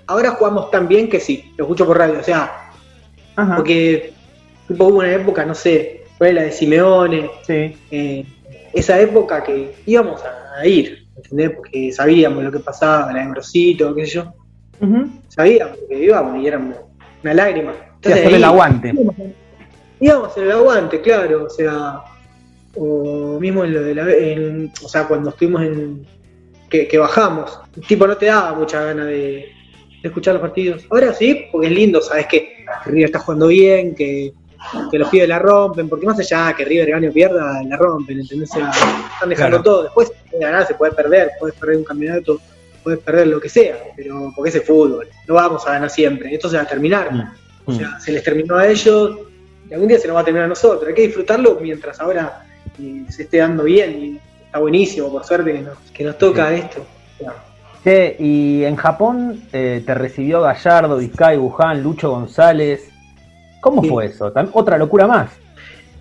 ahora 0.08 0.30
jugamos 0.32 0.70
tan 0.72 0.88
bien 0.88 1.08
que 1.08 1.20
sí, 1.20 1.52
lo 1.56 1.64
escucho 1.64 1.86
por 1.86 1.98
radio, 1.98 2.18
o 2.18 2.22
sea, 2.24 2.70
Ajá, 3.36 3.54
porque 3.56 4.12
tipo, 4.66 4.86
hubo 4.86 4.98
una 4.98 5.12
época, 5.12 5.44
no 5.44 5.54
sé, 5.54 6.02
fue 6.18 6.32
la 6.32 6.42
de 6.42 6.50
Simeone, 6.52 7.30
sí. 7.46 7.76
eh, 7.92 8.24
esa 8.74 9.00
época 9.00 9.42
que 9.42 9.74
íbamos 9.86 10.20
a, 10.24 10.66
ir, 10.66 11.06
¿entendés? 11.16 11.50
Porque 11.50 11.92
sabíamos 11.92 12.42
lo 12.44 12.52
que 12.52 12.58
pasaba, 12.60 13.12
la 13.12 13.24
de 13.24 13.30
Grosito, 13.30 13.94
qué 13.94 14.06
sé 14.06 14.12
yo, 14.14 14.32
Ujú. 14.80 15.08
sabíamos 15.28 15.78
que 15.88 16.04
íbamos 16.04 16.42
y 16.42 16.46
éramos 16.46 16.76
una 17.22 17.34
lágrima. 17.34 17.72
Sí, 18.02 18.12
hacer 18.12 18.34
el 18.34 18.44
aguante. 18.44 18.92
íbamos 20.00 20.28
a 20.28 20.30
hacer 20.30 20.44
el 20.44 20.52
aguante, 20.52 21.00
claro, 21.00 21.44
o 21.44 21.50
sea, 21.50 22.00
o 22.76 23.38
mismo 23.40 23.64
en 23.64 23.72
lo 23.74 23.82
de 23.82 23.94
la, 23.94 24.12
en- 24.12 24.72
o 24.82 24.88
sea, 24.88 25.06
cuando 25.06 25.30
estuvimos 25.30 25.62
en, 25.62 26.06
que, 26.68 26.88
que 26.88 26.98
bajamos, 26.98 27.60
tipo 27.86 28.06
no 28.06 28.16
te 28.16 28.26
daba 28.26 28.54
mucha 28.58 28.82
gana 28.84 29.04
de, 29.06 29.14
de 29.14 29.48
escuchar 30.02 30.34
los 30.34 30.40
partidos. 30.42 30.84
Ahora 30.90 31.14
sí, 31.14 31.46
porque 31.52 31.68
es 31.68 31.72
lindo, 31.72 32.00
sabes 32.02 32.26
que 32.26 32.64
River 32.86 33.04
está 33.06 33.20
jugando 33.20 33.46
bien, 33.48 33.94
que, 33.94 34.32
que 34.90 34.98
los 34.98 35.08
pibes 35.08 35.28
la 35.28 35.38
rompen, 35.38 35.88
porque 35.88 36.06
más 36.06 36.18
allá 36.18 36.54
que 36.56 36.64
River 36.64 36.90
gane 36.90 37.08
o 37.08 37.12
pierda, 37.12 37.62
la 37.62 37.76
rompen, 37.76 38.20
¿entendés? 38.20 38.50
O 38.50 38.54
sea, 38.54 38.70
están 38.70 39.28
dejando 39.28 39.56
Claro. 39.58 39.62
todo, 39.62 39.82
después 39.84 40.08
se 40.08 40.30
puede 40.30 40.44
ganar, 40.44 40.66
se 40.66 40.74
puede 40.74 40.92
perder, 40.92 41.30
puedes 41.38 41.56
perder 41.56 41.76
un 41.78 41.84
campeonato, 41.84 42.40
puedes 42.82 43.00
perder 43.00 43.26
lo 43.28 43.40
que 43.40 43.48
sea, 43.48 43.76
pero 43.96 44.32
porque 44.34 44.50
es 44.50 44.54
el 44.56 44.62
fútbol, 44.62 45.08
no 45.26 45.34
vamos 45.34 45.66
a 45.66 45.72
ganar 45.72 45.90
siempre, 45.90 46.34
esto 46.34 46.48
se 46.48 46.56
va 46.56 46.62
a 46.62 46.66
terminar. 46.66 47.08
O 47.66 47.72
Mm. 47.72 47.78
sea, 47.78 47.98
se 47.98 48.12
les 48.12 48.22
terminó 48.22 48.56
a 48.56 48.66
ellos 48.68 49.18
y 49.70 49.72
algún 49.72 49.88
día 49.88 49.98
se 49.98 50.06
nos 50.06 50.16
va 50.16 50.20
a 50.20 50.24
terminar 50.24 50.44
a 50.44 50.48
nosotros. 50.48 50.86
Hay 50.86 50.94
que 50.94 51.02
disfrutarlo 51.02 51.58
mientras 51.60 51.98
ahora 52.00 52.44
eh, 52.78 53.04
se 53.08 53.22
esté 53.22 53.38
dando 53.38 53.62
bien 53.64 54.02
y 54.02 54.20
está 54.46 54.58
buenísimo, 54.58 55.10
por 55.10 55.24
suerte, 55.24 55.52
que 55.52 55.60
nos, 55.60 55.78
que 55.92 56.04
nos 56.04 56.18
toca 56.18 56.52
esto. 56.52 56.84
O 57.20 57.30
Che, 57.84 58.16
y 58.18 58.64
en 58.64 58.76
Japón 58.76 59.42
eh, 59.52 59.82
te 59.86 59.94
recibió 59.94 60.40
Gallardo, 60.40 60.96
Vizcay, 60.96 61.36
Buján, 61.38 61.82
Lucho 61.82 62.10
González. 62.10 62.90
¿Cómo 63.64 63.82
fue 63.82 64.04
eso? 64.04 64.30
Otra 64.52 64.76
locura 64.76 65.06
más. 65.06 65.30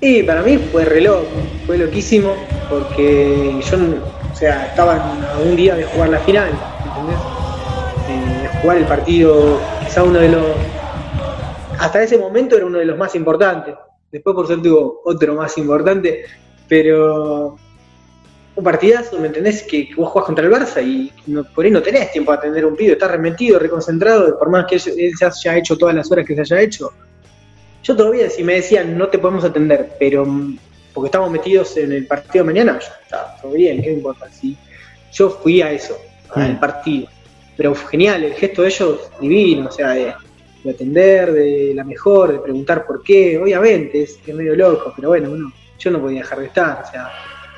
Y 0.02 0.22
para 0.24 0.42
mí 0.42 0.58
fue 0.58 0.84
reloj, 0.84 1.24
fue 1.66 1.78
loquísimo, 1.78 2.34
porque 2.70 3.58
yo, 3.62 3.78
o 3.78 4.36
sea, 4.36 4.66
estaba 4.66 4.96
a 4.98 5.40
un 5.40 5.56
día 5.56 5.74
de 5.76 5.86
jugar 5.86 6.10
la 6.10 6.20
final, 6.20 6.50
¿entendés? 6.86 7.16
Eh, 8.10 8.42
de 8.42 8.60
jugar 8.60 8.78
el 8.80 8.84
partido, 8.84 9.62
quizá 9.80 10.04
uno 10.04 10.20
de 10.20 10.28
los. 10.28 10.44
Hasta 11.80 12.04
ese 12.04 12.18
momento 12.18 12.58
era 12.58 12.66
uno 12.66 12.80
de 12.80 12.86
los 12.86 12.98
más 12.98 13.16
importantes. 13.16 13.76
Después, 14.12 14.36
por 14.36 14.46
suerte, 14.46 14.68
tuvo 14.68 15.00
otro 15.06 15.34
más 15.34 15.58
importante, 15.58 16.26
pero 16.68 17.56
un 18.58 18.64
partidazo, 18.64 19.18
¿me 19.22 19.28
entendés? 19.28 19.64
Que, 19.64 19.88
vos 19.96 20.10
jugás 20.10 20.26
contra 20.26 20.46
el 20.46 20.52
Barça 20.52 20.86
y 20.86 21.14
por 21.56 21.64
ahí 21.64 21.72
no 21.72 21.82
tenés 21.82 22.12
tiempo 22.12 22.34
a 22.34 22.36
atender 22.36 22.66
un 22.66 22.76
pibe, 22.76 22.92
estás 22.92 23.12
remetido, 23.12 23.58
reconcentrado, 23.58 24.38
por 24.38 24.50
más 24.50 24.66
que 24.66 24.76
él, 24.76 25.14
se 25.18 25.26
haya 25.26 25.58
hecho 25.58 25.78
todas 25.78 25.96
las 25.96 26.12
horas 26.12 26.28
que 26.28 26.36
se 26.36 26.42
haya 26.42 26.60
hecho. 26.60 26.92
Yo 27.84 27.96
todavía, 27.96 28.30
si 28.30 28.44
me 28.44 28.56
decían 28.56 28.98
no 28.98 29.08
te 29.10 29.20
podemos 29.20 29.44
atender, 29.44 29.96
pero 30.00 30.26
mm, 30.26 30.58
porque 30.94 31.08
estamos 31.08 31.30
metidos 31.30 31.76
en 31.78 31.92
el 31.92 32.08
partido 32.08 32.46
de 32.46 32.54
mañana, 32.54 32.80
ya 32.80 33.00
está, 33.04 33.36
todo 33.42 33.52
bien, 33.52 33.82
¿qué 33.82 33.92
importa? 33.92 34.30
Sí, 34.32 34.58
yo 35.12 35.30
fui 35.30 35.62
a 35.62 35.72
eso, 35.72 35.98
al 36.34 36.60
partido. 36.60 37.08
Pero 37.58 37.76
genial, 37.76 38.24
el 38.24 38.34
gesto 38.34 38.62
de 38.62 38.68
ellos 38.70 39.12
divino, 39.20 39.68
o 39.70 39.72
sea, 39.72 39.92
de, 39.92 40.14
atender 40.70 41.34
de 41.34 41.74
la 41.76 41.84
mejor, 41.84 42.32
de 42.32 42.40
preguntar 42.40 42.86
por 42.86 43.04
qué, 43.04 43.38
obviamente, 43.38 44.04
es, 44.04 44.18
es 44.26 44.34
medio 44.34 44.56
loco, 44.56 44.94
pero 44.96 45.10
bueno, 45.10 45.30
uno, 45.32 45.52
yo 45.78 45.92
no 45.92 46.00
podía 46.00 46.20
dejar 46.20 46.40
de 46.40 46.46
estar, 46.46 46.84
o 46.88 46.92
sea, 46.92 47.12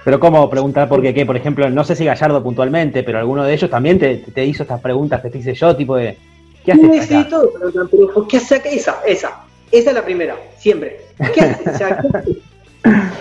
pero 0.05 0.19
¿cómo 0.19 0.47
preguntar 0.51 0.87
por 0.87 1.01
qué? 1.01 1.25
Por 1.25 1.35
ejemplo, 1.35 1.67
no 1.67 1.83
sé 1.83 1.95
si 1.95 2.05
Gallardo 2.05 2.43
puntualmente, 2.43 3.01
pero 3.01 3.17
alguno 3.17 3.43
de 3.43 3.55
ellos 3.55 3.71
también 3.71 3.97
te, 3.97 4.45
hizo 4.45 4.61
estas 4.61 4.79
preguntas 4.79 5.19
que 5.19 5.31
te 5.31 5.39
hice 5.39 5.55
yo, 5.55 5.75
tipo 5.75 5.95
de, 5.95 6.15
¿qué 6.63 6.73
haces 6.73 7.07
sí, 7.07 7.25
todo, 7.27 7.51
pero, 7.73 8.27
¿qué 8.27 8.37
hace 8.37 8.55
acá? 8.55 8.69
Esa, 8.69 9.01
esa, 9.07 9.44
esa 9.71 9.89
es 9.89 9.95
la 9.95 10.05
primera, 10.05 10.37
siempre. 10.57 11.01
¿Qué 11.33 11.41
haces? 11.41 11.67
O 11.67 11.77
sea, 11.77 12.03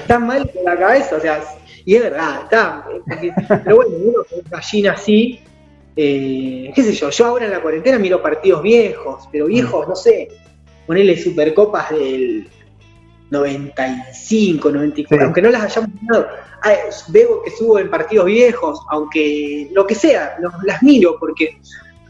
está 0.00 0.18
mal 0.18 0.50
con 0.50 0.64
la 0.64 0.76
cabeza, 0.76 1.16
o 1.16 1.20
sea, 1.20 1.42
y 1.84 1.96
es 1.96 2.02
verdad, 2.02 2.42
está. 2.44 2.86
pero 3.64 3.76
bueno, 3.76 3.96
uno 3.96 4.18
con 4.28 4.40
gallina 4.50 4.92
así, 4.92 5.40
eh, 5.96 6.72
qué 6.74 6.82
sé 6.82 6.92
yo, 6.92 7.10
yo 7.10 7.26
ahora 7.26 7.46
en 7.46 7.52
la 7.52 7.60
cuarentena 7.60 7.98
miro 7.98 8.22
partidos 8.22 8.62
viejos, 8.62 9.28
pero 9.30 9.46
viejos, 9.46 9.86
no 9.88 9.94
sé, 9.94 10.28
ponerle 10.86 11.16
supercopas 11.16 11.90
del 11.90 12.48
95, 13.30 14.70
94, 14.70 15.26
aunque 15.26 15.42
no 15.42 15.50
las 15.50 15.62
hayamos 15.62 15.90
ganado, 16.02 16.28
veo 17.08 17.42
que 17.42 17.50
subo 17.50 17.78
en 17.78 17.90
partidos 17.90 18.26
viejos, 18.26 18.80
aunque 18.90 19.68
lo 19.72 19.86
que 19.86 19.94
sea, 19.94 20.36
las 20.64 20.82
miro 20.82 21.18
porque 21.18 21.58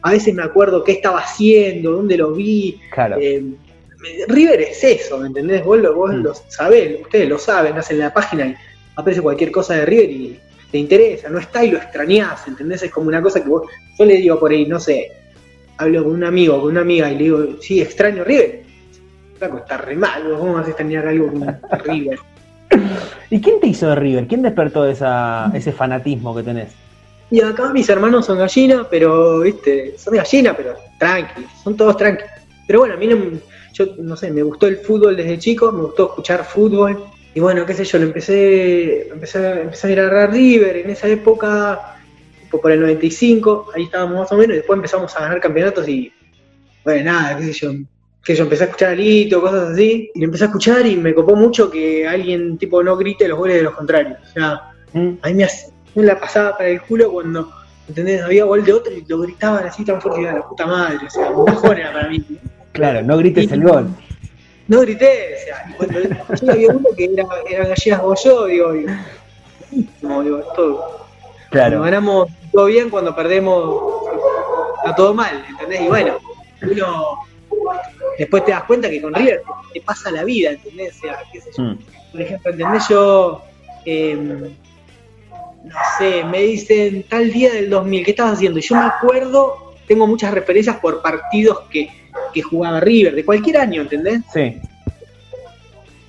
a 0.03 0.11
veces 0.11 0.35
me 0.35 0.43
acuerdo 0.43 0.85
qué 0.85 0.93
estaba 0.93 1.21
haciendo, 1.21 1.93
dónde 1.93 2.19
lo 2.19 2.33
vi. 2.33 2.81
Eh, 3.19 3.43
River 4.29 4.61
es 4.61 4.83
eso, 4.85 5.19
¿me 5.19 5.29
entendés? 5.29 5.65
Vos, 5.65 5.79
lo, 5.79 5.95
vos 5.95 6.13
mm. 6.13 6.23
lo 6.23 6.35
sabés, 6.49 7.01
ustedes 7.01 7.29
lo 7.29 7.39
saben, 7.39 7.77
hacen 7.77 7.99
la 7.99 8.13
página 8.13 8.47
y 8.47 8.55
aparece 8.97 9.21
cualquier 9.21 9.51
cosa 9.51 9.75
de 9.75 9.87
River 9.87 10.11
y 10.11 10.41
te 10.71 10.79
interesa, 10.79 11.29
no 11.29 11.39
está 11.39 11.65
y 11.65 11.71
lo 11.71 11.79
extrañás, 11.79 12.47
¿entendés? 12.49 12.83
Es 12.83 12.91
como 12.91 13.09
una 13.09 13.23
cosa 13.23 13.43
que 13.43 13.49
vos, 13.49 13.63
yo 13.99 14.05
le 14.05 14.17
digo 14.17 14.39
por 14.39 14.51
ahí, 14.51 14.67
no 14.67 14.81
sé, 14.81 15.13
hablo 15.79 16.05
con 16.05 16.15
un 16.15 16.25
amigo, 16.25 16.61
con 16.61 16.71
una 16.71 16.81
amiga 16.81 17.11
y 17.11 17.17
le 17.17 17.25
digo, 17.25 17.47
sí, 17.61 17.81
extraño 17.81 18.25
River. 18.25 18.63
Flaco, 19.39 19.59
está 19.59 19.79
re 19.79 19.97
mal, 19.97 20.23
¿cómo 20.39 20.55
vas 20.55 20.67
a 20.67 20.71
extrañar 20.71 21.07
algo 21.07 21.31
con 21.33 21.61
River? 21.85 22.19
¿Y 23.31 23.41
quién 23.41 23.61
te 23.61 23.69
hizo 23.69 23.89
de 23.89 23.95
River? 23.95 24.27
¿Quién 24.27 24.43
despertó 24.43 24.87
esa, 24.87 25.51
ese 25.55 25.73
fanatismo 25.73 26.35
que 26.35 26.43
tenés? 26.43 26.73
Y 27.31 27.41
acá 27.41 27.73
mis 27.73 27.89
hermanos 27.89 28.27
son 28.27 28.39
gallinas, 28.39 28.87
pero, 28.91 29.41
viste, 29.41 29.97
son 29.99 30.15
gallinas, 30.15 30.55
pero 30.57 30.75
tranqui, 30.99 31.47
son 31.63 31.77
todos 31.77 31.97
tranqui. 31.97 32.25
Pero 32.67 32.81
bueno, 32.81 32.95
a 32.95 32.97
mí 32.97 33.07
no, 33.07 33.17
yo 33.75 33.87
no 33.99 34.17
sé, 34.17 34.31
me 34.31 34.43
gustó 34.43 34.67
el 34.67 34.79
fútbol 34.79 35.17
desde 35.17 35.39
chico, 35.39 35.71
me 35.71 35.83
gustó 35.83 36.07
escuchar 36.07 36.45
fútbol. 36.45 37.05
Y 37.35 37.41
bueno, 37.41 37.67
qué 37.67 37.75
sé 37.75 37.85
yo, 37.85 37.99
lo 37.99 38.05
empecé, 38.05 39.09
empecé, 39.09 39.63
empecé 39.63 39.87
a 39.87 39.91
mirar 39.91 40.15
a 40.15 40.27
River 40.29 40.77
en 40.77 40.91
esa 40.91 41.09
época, 41.09 41.95
por 42.61 42.71
el 42.71 42.81
95, 42.81 43.73
ahí 43.75 43.85
estábamos 43.85 44.19
más 44.19 44.33
o 44.33 44.37
menos, 44.37 44.55
y 44.55 44.59
después 44.59 44.77
empezamos 44.77 45.15
a 45.17 45.21
ganar 45.21 45.41
campeonatos 45.41 45.89
y, 45.89 46.13
bueno, 46.85 47.13
nada, 47.13 47.37
qué 47.39 47.45
sé 47.45 47.53
yo, 47.53 47.73
que 48.25 48.35
yo 48.35 48.45
empecé 48.45 48.65
a 48.65 48.67
escuchar 48.67 48.91
a 48.91 48.95
Lito, 48.95 49.41
cosas 49.41 49.71
así, 49.71 50.11
y 50.15 50.19
lo 50.19 50.27
empecé 50.27 50.45
a 50.45 50.47
escuchar 50.47 50.87
y 50.87 50.97
me 50.97 51.15
copó 51.15 51.37
mucho 51.37 51.71
que 51.71 52.07
alguien 52.07 52.59
tipo 52.59 52.83
no 52.83 52.97
grite 52.97 53.29
los 53.29 53.39
goles 53.39 53.57
de 53.57 53.63
los 53.63 53.75
contrarios. 53.75 54.19
O 54.23 54.33
sea, 54.33 54.73
mm. 54.93 55.09
a 55.21 55.29
mí 55.29 55.35
me, 55.35 55.47
me, 55.95 56.03
la 56.03 56.19
pasaba 56.19 56.57
para 56.57 56.71
el 56.71 56.81
culo 56.81 57.13
cuando, 57.13 57.51
¿entendés? 57.87 58.23
Había 58.23 58.45
gol 58.45 58.65
de 58.65 58.73
otro 58.73 58.93
y 58.95 59.05
lo 59.07 59.21
gritaban 59.21 59.67
así 59.67 59.85
tan 59.85 60.01
fuerte, 60.01 60.23
la 60.23 60.47
puta 60.47 60.67
madre, 60.67 61.07
o 61.07 61.11
sea, 61.11 61.31
mejor 61.31 61.79
era 61.79 61.93
para 61.93 62.09
mí. 62.09 62.25
Claro, 62.75 63.03
no 63.03 63.17
grites 63.17 63.51
el 63.53 63.63
gol. 63.63 63.89
No 64.67 64.81
grité, 64.81 65.37
o 65.37 65.45
sea, 65.45 65.77
cuando 65.77 66.01
yo 66.43 66.51
había 66.51 66.69
uno 66.71 66.89
que 66.97 67.05
era, 67.05 67.25
eran 67.49 67.69
gallinas 67.69 68.01
como 68.01 68.15
yo, 68.17 68.47
digo, 68.47 68.73
digo, 68.73 68.93
no, 70.03 70.23
digo, 70.23 70.41
todo. 70.57 71.07
Claro. 71.51 71.79
Cuando 71.79 71.85
ganamos 71.85 72.29
todo 72.53 72.67
bien, 72.67 72.91
cuando 72.91 73.15
perdemos 73.15 73.81
está 74.79 74.97
todo 74.97 75.15
mal, 75.15 75.45
¿entendés? 75.49 75.83
Y 75.83 75.87
bueno, 75.87 76.19
uno 76.63 77.19
después 78.19 78.45
te 78.45 78.51
das 78.51 78.65
cuenta 78.65 78.91
que 78.91 79.01
con 79.01 79.15
River 79.15 79.43
te 79.73 79.81
pasa 79.81 80.11
la 80.11 80.25
vida, 80.25 80.51
¿entendés? 80.51 80.97
O 80.97 81.01
sea, 81.01 81.23
qué 81.33 81.41
sé 81.41 81.51
yo. 81.57 81.63
Mm. 81.63 81.79
Por 82.11 82.21
ejemplo, 82.23 82.51
¿entendés? 82.51 82.89
Yo, 82.89 83.43
em, 83.85 84.41
no 85.65 85.77
sé, 85.99 86.25
me 86.25 86.43
dicen 86.43 87.05
tal 87.09 87.31
día 87.33 87.53
del 87.53 87.71
2000, 87.71 88.05
¿qué 88.05 88.11
estabas 88.11 88.33
haciendo? 88.35 88.59
Y 88.59 88.63
yo 88.63 88.75
me 88.75 88.85
acuerdo, 88.85 89.75
tengo 89.87 90.09
muchas 90.09 90.35
referencias 90.35 90.77
por 90.81 91.01
partidos 91.03 91.61
que, 91.71 91.89
que 92.35 92.43
jugaba 92.43 92.81
River, 92.81 93.15
de 93.15 93.25
cualquier 93.25 93.59
año, 93.59 93.83
¿entendés? 93.83 94.21
Sí. 94.33 94.61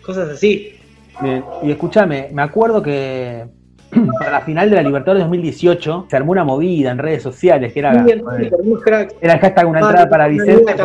Cosas 0.04 0.30
así. 0.30 0.74
Bien. 1.22 1.44
Y 1.64 1.72
escúchame, 1.72 2.30
me 2.34 2.42
acuerdo 2.42 2.82
que 2.82 3.46
para 4.20 4.32
la 4.32 4.42
final 4.42 4.70
de 4.70 4.76
la 4.76 4.82
Libertadores 4.82 5.24
2018 5.24 6.08
se 6.10 6.16
armó 6.16 6.32
una 6.32 6.44
movida 6.44 6.92
en 6.92 6.98
redes 6.98 7.24
sociales 7.24 7.72
que 7.72 7.80
era, 7.80 7.92
era 7.94 9.08
el 9.22 9.40
hashtag 9.40 9.68
una 9.68 9.80
entrada 9.80 10.10
para 10.10 10.28
Vicente. 10.28 10.76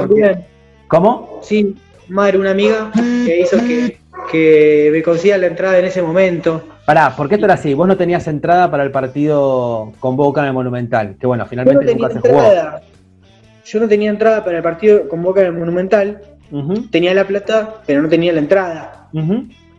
¿Cómo? 0.87 1.41
Sí, 1.43 1.77
madre, 2.09 2.39
una 2.39 2.51
amiga 2.51 2.91
que 2.95 3.41
hizo 3.41 3.57
que, 3.59 3.99
que 4.31 4.91
me 4.93 5.03
consiga 5.03 5.39
la 5.39 5.47
entrada 5.47 5.79
en 5.79 5.85
ese 5.87 6.03
momento. 6.03 6.63
Pará, 6.85 7.15
¿por 7.17 7.29
qué 7.29 7.37
esto 7.37 7.47
era 7.47 7.55
así? 7.55 7.75
Vos 7.75 7.87
no 7.87 7.97
tenías 7.97 8.27
entrada 8.27 8.71
para 8.71 8.83
el 8.83 8.91
partido 8.91 9.93
con 10.01 10.17
Boca 10.17 10.41
en 10.41 10.49
el 10.49 10.53
Monumental, 10.53 11.17
que 11.21 11.27
bueno, 11.27 11.47
finalmente 11.47 11.95
nunca 11.95 12.11
se 12.11 12.21
jugó. 12.21 12.43
Yo 13.65 13.81
no 13.81 13.89
tenía 13.89 14.11
entrada 14.11 14.45
para 14.45 14.59
el 14.59 14.63
partido 14.63 15.09
con 15.09 15.23
Boca 15.23 15.41
en 15.41 15.49
el 15.49 15.53
Monumental, 15.53 16.23
tenía 16.91 17.15
la 17.15 17.27
plata, 17.27 17.83
pero 17.87 18.03
no 18.03 18.09
tenía 18.09 18.33
la 18.33 18.41
entrada. 18.41 19.09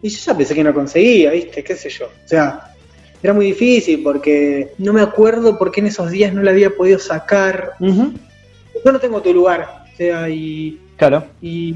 Y 0.01 0.09
yo 0.09 0.17
ya 0.25 0.37
pensé 0.37 0.55
que 0.55 0.63
no 0.63 0.73
conseguía, 0.73 1.31
¿viste? 1.31 1.63
¿Qué 1.63 1.75
sé 1.75 1.89
yo? 1.89 2.05
O 2.05 2.27
sea, 2.27 2.73
era 3.21 3.33
muy 3.33 3.45
difícil 3.47 4.01
porque 4.03 4.73
no 4.77 4.93
me 4.93 5.01
acuerdo 5.01 5.57
por 5.57 5.71
qué 5.71 5.81
en 5.81 5.87
esos 5.87 6.09
días 6.09 6.33
no 6.33 6.41
la 6.41 6.51
había 6.51 6.71
podido 6.71 6.99
sacar. 6.99 7.73
Yo 7.79 8.91
no 8.91 8.99
tengo 8.99 9.21
tu 9.21 9.33
lugar, 9.33 9.85
o 9.93 9.95
sea, 9.97 10.29
y 10.29 10.79
Claro. 11.01 11.23
Y 11.41 11.73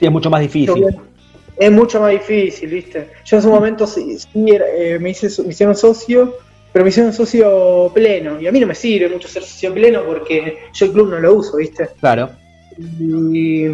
es 0.00 0.12
mucho 0.12 0.30
más 0.30 0.40
difícil. 0.42 0.86
Es 1.56 1.72
mucho 1.72 2.00
más 2.00 2.12
difícil, 2.12 2.70
¿viste? 2.70 3.08
Yo 3.24 3.38
en 3.38 3.42
su 3.42 3.50
momento 3.50 3.84
sí, 3.84 4.16
eh, 4.32 4.96
me, 5.00 5.10
hice, 5.10 5.42
me 5.42 5.48
hicieron 5.48 5.74
socio, 5.74 6.36
pero 6.72 6.84
me 6.84 6.88
hicieron 6.88 7.12
socio 7.12 7.90
pleno. 7.94 8.40
Y 8.40 8.46
a 8.46 8.52
mí 8.52 8.60
no 8.60 8.66
me 8.66 8.74
sirve 8.74 9.08
mucho 9.08 9.28
ser 9.28 9.42
socio 9.42 9.72
pleno 9.72 10.04
porque 10.04 10.58
yo 10.72 10.86
el 10.86 10.92
club 10.92 11.10
no 11.10 11.20
lo 11.20 11.34
uso, 11.34 11.56
¿viste? 11.56 11.88
Claro. 12.00 12.30
Y, 12.78 13.66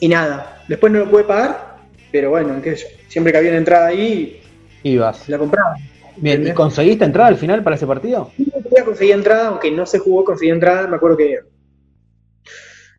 y 0.00 0.08
nada, 0.08 0.62
después 0.68 0.92
no 0.92 1.00
lo 1.00 1.10
pude 1.10 1.24
pagar, 1.24 1.78
pero 2.10 2.30
bueno, 2.30 2.60
qué 2.62 2.76
sé 2.76 2.82
yo. 2.82 2.96
Siempre 3.08 3.32
que 3.32 3.38
había 3.38 3.50
una 3.50 3.58
entrada 3.58 3.86
ahí, 3.86 4.40
ibas. 4.82 5.28
La 5.28 5.38
compraba. 5.38 5.76
Bien, 6.16 6.46
¿y 6.46 6.52
conseguiste 6.52 7.04
entrada 7.04 7.28
al 7.28 7.36
final 7.36 7.62
para 7.62 7.76
ese 7.76 7.86
partido? 7.86 8.30
Sí, 8.36 8.52
conseguí 8.84 9.12
entrada, 9.12 9.48
aunque 9.48 9.70
no 9.70 9.86
se 9.86 9.98
jugó, 9.98 10.24
conseguí 10.24 10.50
entrada. 10.50 10.86
Me 10.86 10.96
acuerdo 10.96 11.16
que 11.16 11.40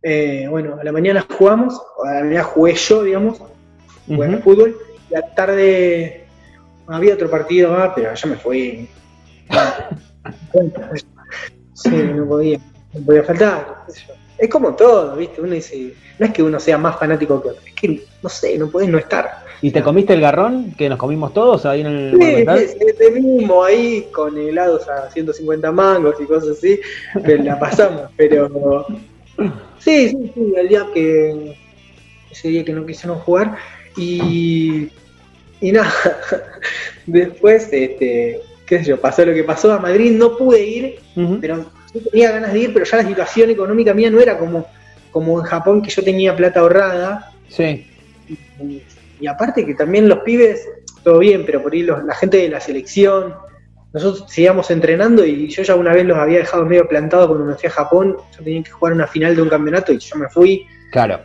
eh, 0.03 0.47
bueno, 0.49 0.77
a 0.79 0.83
la 0.83 0.91
mañana 0.91 1.25
jugamos, 1.37 1.79
a 2.03 2.13
la 2.15 2.23
mañana 2.23 2.43
jugué 2.43 2.73
yo, 2.73 3.03
digamos, 3.03 3.39
jugué 4.07 4.37
fútbol, 4.37 4.77
y 5.09 5.15
a 5.15 5.19
la 5.19 5.35
tarde 5.35 6.20
había 6.95 7.13
otro 7.13 7.29
partido 7.29 7.71
más, 7.71 7.91
pero 7.95 8.13
ya 8.13 8.29
me 8.29 8.35
fui. 8.35 8.87
sí, 11.73 11.89
no 11.89 12.27
podía, 12.27 12.59
no 12.93 13.05
podía 13.05 13.23
faltar. 13.23 13.85
Es 14.37 14.49
como 14.49 14.75
todo, 14.75 15.15
¿viste? 15.15 15.41
Uno 15.41 15.53
dice, 15.53 15.93
no 16.17 16.25
es 16.25 16.33
que 16.33 16.43
uno 16.43 16.59
sea 16.59 16.77
más 16.77 16.97
fanático 16.97 17.41
que 17.41 17.49
otro, 17.49 17.61
es 17.65 17.73
que, 17.73 18.03
no 18.21 18.29
sé, 18.29 18.57
no 18.57 18.69
podés 18.69 18.89
no 18.89 18.97
estar. 18.97 19.45
¿Y 19.63 19.69
te 19.69 19.83
comiste 19.83 20.13
el 20.13 20.21
garrón 20.21 20.73
que 20.75 20.89
nos 20.89 20.97
comimos 20.97 21.33
todos 21.33 21.67
ahí 21.67 21.81
en 21.81 21.87
el 21.87 22.17
sí, 22.19 22.75
Sí, 22.97 23.21
mismo 23.21 23.63
ahí 23.63 24.07
con 24.11 24.35
helados 24.35 24.89
a 24.89 25.11
150 25.11 25.71
mangos 25.71 26.15
y 26.19 26.25
cosas 26.25 26.57
así, 26.57 26.79
pero 27.23 27.43
la 27.43 27.59
pasamos, 27.59 28.09
pero 28.17 28.87
Sí, 29.79 30.09
sí, 30.09 30.31
sí, 30.33 30.53
el 30.55 30.67
día 30.67 30.87
que. 30.93 31.55
Ese 32.29 32.47
día 32.47 32.63
que 32.63 32.73
no 32.73 32.85
quisieron 32.85 33.19
jugar. 33.19 33.57
Y. 33.97 34.89
Y 35.61 35.71
nada. 35.71 35.93
Después, 37.05 37.69
este. 37.71 38.41
¿Qué 38.65 38.79
sé 38.79 38.85
yo? 38.85 39.01
Pasó 39.01 39.25
lo 39.25 39.33
que 39.33 39.43
pasó 39.43 39.71
a 39.73 39.79
Madrid. 39.79 40.11
No 40.17 40.37
pude 40.37 40.63
ir, 40.65 40.99
pero 41.41 41.65
yo 41.93 41.99
tenía 42.09 42.31
ganas 42.31 42.53
de 42.53 42.59
ir, 42.59 42.73
pero 42.73 42.85
ya 42.85 42.97
la 42.97 43.05
situación 43.07 43.49
económica 43.49 43.93
mía 43.93 44.09
no 44.09 44.19
era 44.19 44.37
como 44.37 44.65
como 45.11 45.37
en 45.39 45.45
Japón, 45.45 45.81
que 45.81 45.89
yo 45.89 46.01
tenía 46.03 46.33
plata 46.35 46.61
ahorrada. 46.61 47.33
Sí. 47.49 47.85
Y, 48.29 48.81
y 49.19 49.27
aparte 49.27 49.65
que 49.65 49.73
también 49.75 50.07
los 50.07 50.19
pibes, 50.19 50.65
todo 51.03 51.19
bien, 51.19 51.45
pero 51.45 51.61
por 51.61 51.73
ahí 51.73 51.83
los- 51.83 52.01
la 52.05 52.15
gente 52.15 52.37
de 52.37 52.47
la 52.47 52.61
selección, 52.61 53.33
nosotros 53.91 54.31
seguíamos 54.31 54.71
entrenando 54.71 55.25
y 55.25 55.49
yo 55.49 55.63
ya 55.63 55.75
una 55.75 55.91
vez 55.93 56.05
los 56.05 56.17
había 56.17 56.39
dejado 56.39 56.63
medio 56.65 56.87
plantados 56.87 57.27
cuando 57.27 57.45
me 57.45 57.55
fui 57.55 57.67
a 57.67 57.71
Japón. 57.71 58.15
Yo 58.37 58.41
tenía 58.41 58.63
que 58.63 58.71
jugar 58.71 58.93
una 58.93 59.05
final 59.05 59.35
de 59.35 59.41
un 59.41 59.49
campeonato 59.49 59.91
y 59.91 59.97
yo 59.97 60.15
me 60.15 60.29
fui. 60.29 60.65
Claro. 60.93 61.19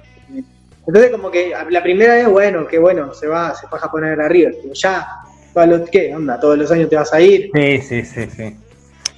Entonces 0.87 1.11
como 1.11 1.31
que 1.31 1.53
la 1.71 1.83
primera 1.83 2.15
vez, 2.15 2.29
bueno, 2.29 2.67
que 2.67 2.79
bueno, 2.79 3.13
se 3.13 3.27
va, 3.27 3.55
se 3.55 3.67
fue 3.67 3.79
a 3.79 3.83
Japón 3.83 4.05
a 4.05 4.09
ver 4.11 4.21
a 4.21 4.29
River, 4.29 4.55
pero 4.63 4.75
ya, 4.75 5.07
todos 5.53 5.67
los- 5.69 5.91
¿qué 5.91 6.15
onda? 6.15 6.39
Todos 6.39 6.59
los 6.59 6.71
años 6.71 6.89
te 6.89 6.97
vas 6.97 7.13
a 7.13 7.21
ir. 7.21 7.51
Sí, 7.53 7.79
sí, 7.83 8.05
sí, 8.05 8.27
sí. 8.31 8.57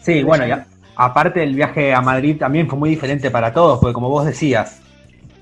Sí, 0.00 0.22
bueno, 0.22 0.46
y 0.46 0.50
a- 0.50 0.66
aparte 0.96 1.42
el 1.42 1.54
viaje 1.54 1.92
a 1.92 2.00
Madrid 2.00 2.37
también 2.38 2.68
fue 2.68 2.78
muy 2.78 2.90
diferente 2.90 3.30
para 3.30 3.52
todos, 3.52 3.78
porque 3.80 3.92
como 3.92 4.08
vos 4.08 4.25
decías, 4.25 4.80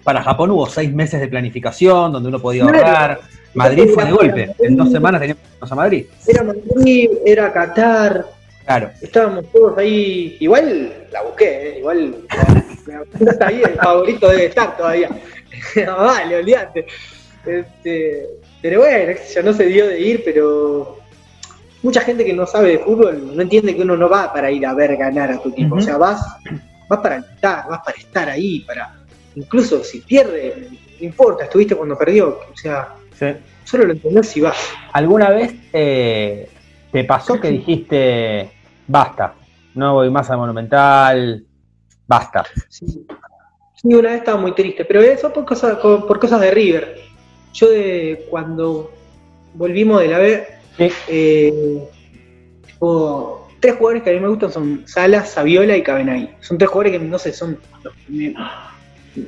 para 0.03 0.23
Japón 0.23 0.51
hubo 0.51 0.67
seis 0.69 0.93
meses 0.93 1.21
de 1.21 1.29
planificación 1.29 2.13
donde 2.13 2.29
uno 2.29 2.41
podía 2.41 2.65
ahorrar. 2.65 3.21
Madrid 3.55 3.91
fue 3.95 4.05
de 4.05 4.13
golpe. 4.13 4.55
En 4.59 4.77
dos 4.77 4.91
semanas 4.93 5.21
teníamos 5.21 5.41
a 5.73 5.75
Madrid. 5.75 6.07
Era 6.27 6.43
Madrid, 6.43 7.11
era 7.25 7.53
Qatar, 7.53 8.27
Claro. 8.67 8.91
estábamos 9.01 9.45
todos 9.53 9.79
ahí. 9.79 10.37
Igual 10.41 10.93
la 11.13 11.23
busqué, 11.23 11.69
¿eh? 11.71 11.79
igual 11.79 12.17
no 13.21 13.31
está 13.31 13.47
ahí, 13.47 13.63
el 13.63 13.75
favorito 13.77 14.29
debe 14.29 14.47
estar 14.47 14.77
todavía. 14.77 15.09
No, 15.87 15.97
vale, 16.05 16.37
olvídate. 16.37 16.87
Este, 17.45 18.27
pero 18.61 18.81
bueno, 18.81 19.13
yo, 19.35 19.43
no 19.43 19.53
se 19.53 19.67
dio 19.67 19.87
de 19.87 20.01
ir, 20.01 20.23
pero 20.25 20.99
mucha 21.83 22.01
gente 22.01 22.25
que 22.25 22.33
no 22.33 22.47
sabe 22.47 22.71
de 22.73 22.79
fútbol 22.81 23.37
no 23.37 23.43
entiende 23.43 23.77
que 23.77 23.83
uno 23.83 23.97
no 23.97 24.09
va 24.09 24.33
para 24.33 24.51
ir 24.51 24.67
a 24.67 24.75
ver 24.75 24.97
ganar 24.97 25.31
a 25.31 25.41
tu 25.41 25.51
equipo. 25.51 25.77
O 25.77 25.81
sea, 25.81 25.97
vas, 25.97 26.21
vas 26.89 27.01
para 27.01 27.19
estar, 27.19 27.69
vas 27.69 27.81
para 27.85 27.99
estar 27.99 28.29
ahí, 28.29 28.61
para. 28.61 28.93
Incluso 29.37 29.85
si 29.85 30.01
pierde, 30.01 30.69
no 30.99 31.07
importa, 31.07 31.45
estuviste 31.45 31.77
cuando 31.77 31.97
perdió. 31.97 32.41
O 32.53 32.57
sea, 32.57 32.95
Sí. 33.19 33.27
solo 33.65 33.85
lo 33.85 33.93
entendés 33.93 34.29
si 34.29 34.41
vas. 34.41 34.57
¿Alguna 34.93 35.31
vez 35.31 35.55
eh, 35.73 36.49
te 36.93 37.05
pasó 37.05 37.41
que 37.41 37.49
dijiste, 37.51 38.51
basta, 38.87 39.35
no 39.75 39.95
voy 39.95 40.11
más 40.11 40.31
a 40.31 40.37
Monumental, 40.37 41.45
basta? 42.07 42.45
Sí. 42.69 43.07
Sí, 43.77 43.95
una 43.95 44.11
vez 44.11 44.19
estaba 44.19 44.41
muy 44.41 44.53
triste, 44.53 44.85
pero 44.85 45.01
eso 45.01 45.33
por 45.33 45.45
cosas, 45.45 45.77
por 45.79 46.19
cosas 46.19 46.41
de 46.41 46.51
River. 46.51 47.01
Yo 47.53 47.71
de 47.71 48.27
cuando 48.31 48.91
volvimos 49.55 50.01
de 50.01 50.09
la 50.09 50.19
B, 50.19 50.47
Sí. 50.77 50.89
eh, 51.09 51.85
tipo, 52.67 53.49
tres 53.61 53.77
jugadores 53.77 54.03
que 54.03 54.11
a 54.11 54.13
mí 54.13 54.21
me 54.21 54.29
gustan 54.29 54.51
son 54.53 54.83
Salas, 54.87 55.31
Saviola 55.31 55.77
y 55.77 55.83
Cabenay. 55.83 56.37
Son 56.41 56.59
tres 56.59 56.69
jugadores 56.71 56.93
que 56.99 57.05
no 57.07 57.19
sé, 57.19 57.33
son 57.33 57.59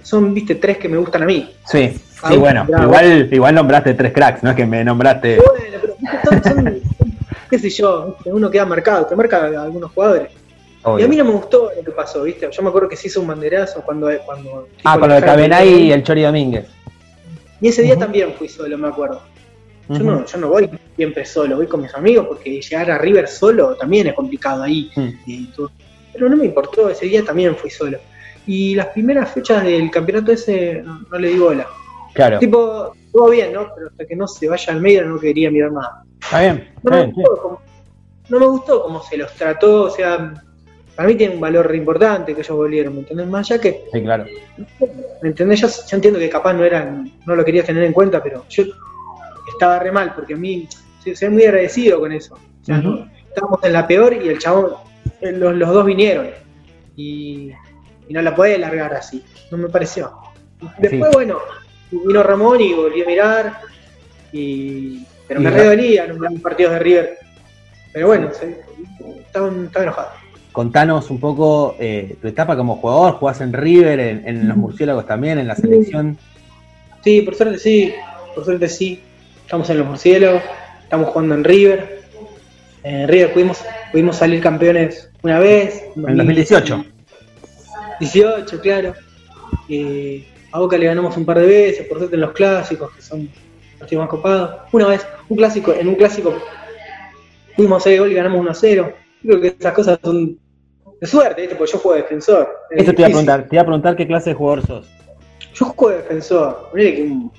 son, 0.02 0.34
viste, 0.34 0.54
tres 0.54 0.76
que 0.78 0.88
me 0.88 0.98
gustan 0.98 1.22
a 1.22 1.26
mí. 1.26 1.50
Sí, 1.64 1.98
sí, 2.28 2.36
bueno, 2.36 2.66
bravo. 2.68 2.84
igual, 2.84 3.28
igual 3.32 3.54
nombraste 3.54 3.94
tres 3.94 4.12
cracks, 4.12 4.42
no 4.42 4.50
es 4.50 4.56
que 4.56 4.66
me 4.66 4.84
nombraste. 4.84 5.36
Bueno, 5.36 5.78
pero 5.80 5.94
son, 6.24 6.44
son- 6.44 6.80
qué 7.48 7.58
sé 7.58 7.70
yo, 7.70 8.18
uno 8.26 8.50
queda 8.50 8.66
marcado, 8.66 9.06
te 9.06 9.16
marca 9.16 9.38
a 9.46 9.62
algunos 9.62 9.90
jugadores. 9.92 10.28
Y 10.98 11.02
a 11.02 11.08
mí 11.08 11.16
no 11.16 11.24
me 11.24 11.32
gustó 11.32 11.70
lo 11.76 11.82
que 11.82 11.90
pasó, 11.90 12.22
viste. 12.22 12.48
Yo 12.50 12.62
me 12.62 12.68
acuerdo 12.68 12.88
que 12.88 12.96
se 12.96 13.08
hizo 13.08 13.20
un 13.20 13.26
banderazo 13.26 13.82
cuando, 13.82 14.08
cuando 14.24 14.68
Ah, 14.84 14.98
con 14.98 15.08
lo 15.08 15.16
de 15.16 15.22
Cabenay 15.22 15.68
y 15.86 15.92
el 15.92 16.02
Chori 16.02 16.22
Domínguez. 16.22 16.66
Y 17.60 17.68
ese 17.68 17.82
día 17.82 17.98
también 17.98 18.32
fui 18.34 18.48
solo, 18.48 18.78
me 18.78 18.88
acuerdo. 18.88 19.20
Yo, 19.88 19.98
no, 20.00 20.24
yo 20.24 20.38
no 20.38 20.48
voy 20.48 20.70
siempre 20.96 21.24
solo, 21.24 21.56
voy 21.56 21.66
con 21.66 21.80
mis 21.80 21.94
amigos 21.94 22.26
porque 22.28 22.60
llegar 22.60 22.90
a 22.90 22.98
River 22.98 23.26
solo 23.26 23.74
también 23.74 24.06
es 24.06 24.14
complicado 24.14 24.62
ahí. 24.62 24.90
Mm. 24.94 25.08
y 25.26 25.46
todo. 25.46 25.70
Pero 26.12 26.28
no 26.28 26.36
me 26.36 26.44
importó, 26.44 26.88
ese 26.88 27.06
día 27.06 27.24
también 27.24 27.56
fui 27.56 27.70
solo. 27.70 27.98
Y 28.46 28.74
las 28.74 28.86
primeras 28.88 29.30
fechas 29.30 29.64
del 29.64 29.90
campeonato 29.90 30.32
ese 30.32 30.82
no, 30.84 31.00
no 31.10 31.18
le 31.18 31.28
di 31.28 31.38
bola. 31.38 31.66
Claro, 32.14 32.38
Tipo, 32.38 32.94
todo 33.12 33.30
bien, 33.30 33.52
¿no? 33.52 33.68
Pero 33.74 33.88
hasta 33.88 34.06
que 34.06 34.16
no 34.16 34.26
se 34.26 34.48
vaya 34.48 34.72
al 34.72 34.80
medio 34.80 35.04
no 35.04 35.18
quería 35.18 35.50
mirar 35.50 35.72
nada. 35.72 36.04
está 36.20 36.40
bien. 36.40 36.68
No 36.82 36.90
me, 36.90 37.04
sí. 37.06 37.12
gustó 37.12 37.42
cómo, 37.42 37.60
no 38.28 38.40
me 38.40 38.46
gustó 38.46 38.82
cómo 38.82 39.02
se 39.02 39.16
los 39.16 39.32
trató, 39.34 39.84
o 39.84 39.90
sea, 39.90 40.34
para 40.98 41.10
mí 41.10 41.14
tiene 41.14 41.34
un 41.36 41.40
valor 41.40 41.68
re 41.68 41.76
importante 41.76 42.34
que 42.34 42.40
ellos 42.40 42.56
volvieron, 42.56 42.92
¿me 42.94 43.00
entendés? 43.02 43.28
Más 43.28 43.48
allá 43.48 43.60
que 43.60 43.84
Sí, 43.92 44.02
claro. 44.02 44.24
¿Me 45.22 45.28
entendés? 45.28 45.60
Yo, 45.60 45.68
yo 45.68 45.96
entiendo 45.96 46.18
que 46.18 46.28
capaz 46.28 46.54
no 46.54 46.64
eran, 46.64 47.12
no 47.24 47.36
lo 47.36 47.44
querías 47.44 47.64
tener 47.66 47.84
en 47.84 47.92
cuenta, 47.92 48.20
pero 48.20 48.44
yo 48.48 48.64
estaba 49.52 49.78
re 49.78 49.92
mal, 49.92 50.12
porque 50.16 50.34
a 50.34 50.36
mí 50.36 50.66
soy, 51.14 51.28
muy 51.28 51.44
agradecido 51.44 52.00
con 52.00 52.10
eso. 52.10 52.34
O 52.34 52.64
sea, 52.64 52.78
no- 52.78 53.08
estábamos 53.28 53.62
en 53.62 53.72
la 53.74 53.86
peor 53.86 54.12
y 54.12 54.28
el 54.28 54.40
chabón, 54.40 54.72
eh, 55.20 55.30
los, 55.30 55.54
los 55.54 55.68
dos 55.72 55.86
vinieron. 55.86 56.30
Y, 56.96 57.52
y 58.08 58.12
no 58.12 58.20
la 58.20 58.34
podés 58.34 58.58
largar 58.58 58.92
así. 58.94 59.22
No 59.52 59.58
me 59.58 59.68
pareció. 59.68 60.10
Después, 60.78 61.10
Sí. 61.10 61.14
bueno, 61.14 61.38
vino 61.92 62.24
Ramón 62.24 62.60
y 62.60 62.72
volví 62.74 63.02
a 63.02 63.06
mirar. 63.06 63.60
Y, 64.32 65.04
pero 65.28 65.40
me 65.40 65.50
re 65.50 65.64
dolía 65.64 66.06
en 66.06 66.18
los 66.20 66.40
partidos 66.40 66.72
de 66.72 66.78
River. 66.80 67.18
Pero 67.92 68.08
bueno, 68.08 68.30
estaba 69.24 69.48
enojado. 69.48 70.08
Contanos 70.58 71.08
un 71.08 71.20
poco 71.20 71.76
eh, 71.78 72.16
tu 72.20 72.26
etapa 72.26 72.56
como 72.56 72.78
jugador, 72.78 73.12
jugás 73.12 73.40
en 73.42 73.52
River, 73.52 74.00
en, 74.00 74.26
en 74.26 74.48
los 74.48 74.56
murciélagos 74.56 75.06
también, 75.06 75.38
en 75.38 75.46
la 75.46 75.54
selección. 75.54 76.18
Sí, 77.04 77.22
por 77.22 77.36
suerte 77.36 77.60
sí, 77.60 77.94
por 78.34 78.44
suerte 78.44 78.68
sí. 78.68 79.00
Estamos 79.44 79.70
en 79.70 79.78
los 79.78 79.86
murciélagos, 79.86 80.42
estamos 80.82 81.10
jugando 81.10 81.36
en 81.36 81.44
River. 81.44 82.02
En 82.82 83.06
River 83.06 83.32
pudimos, 83.34 83.64
pudimos 83.92 84.16
salir 84.16 84.40
campeones 84.40 85.08
una 85.22 85.38
vez. 85.38 85.84
En 85.94 86.16
2018. 86.16 86.84
18, 88.00 88.60
claro. 88.60 88.94
Eh, 89.68 90.26
a 90.50 90.58
Boca 90.58 90.76
le 90.76 90.86
ganamos 90.86 91.16
un 91.16 91.24
par 91.24 91.38
de 91.38 91.46
veces, 91.46 91.86
por 91.86 91.98
suerte 91.98 92.16
en 92.16 92.22
los 92.22 92.32
clásicos, 92.32 92.90
que 92.96 93.02
son 93.02 93.30
los 93.78 93.92
más 93.92 94.08
copados. 94.08 94.62
Una 94.72 94.88
vez, 94.88 95.06
un 95.28 95.36
clásico, 95.36 95.72
en 95.72 95.86
un 95.86 95.94
clásico 95.94 96.34
fuimos 97.54 97.74
a 97.74 97.78
hacer 97.78 98.00
gol 98.00 98.10
y 98.10 98.14
ganamos 98.14 98.40
1 98.40 98.50
a 98.50 98.54
0. 98.54 98.92
Creo 99.22 99.40
que 99.40 99.54
esas 99.56 99.72
cosas 99.72 100.00
son 100.02 100.36
de 101.00 101.06
suerte, 101.06 101.42
¿viste? 101.42 101.56
porque 101.56 101.72
yo 101.72 101.78
juego 101.78 101.96
de 101.96 102.02
defensor. 102.02 102.48
Es 102.70 102.82
Eso 102.82 102.92
te 102.92 103.00
iba 103.02 103.06
a 103.06 103.10
preguntar, 103.10 103.42
te 103.48 103.56
iba 103.56 103.62
a 103.62 103.64
preguntar 103.66 103.96
qué 103.96 104.06
clase 104.06 104.30
de 104.30 104.34
jugador 104.36 104.66
sos. 104.66 104.88
Yo 105.54 105.66
juego 105.66 105.90
de 105.96 106.02
defensor. 106.02 106.68
Ponele 106.70 106.94
que 106.94 107.02
un, 107.02 107.32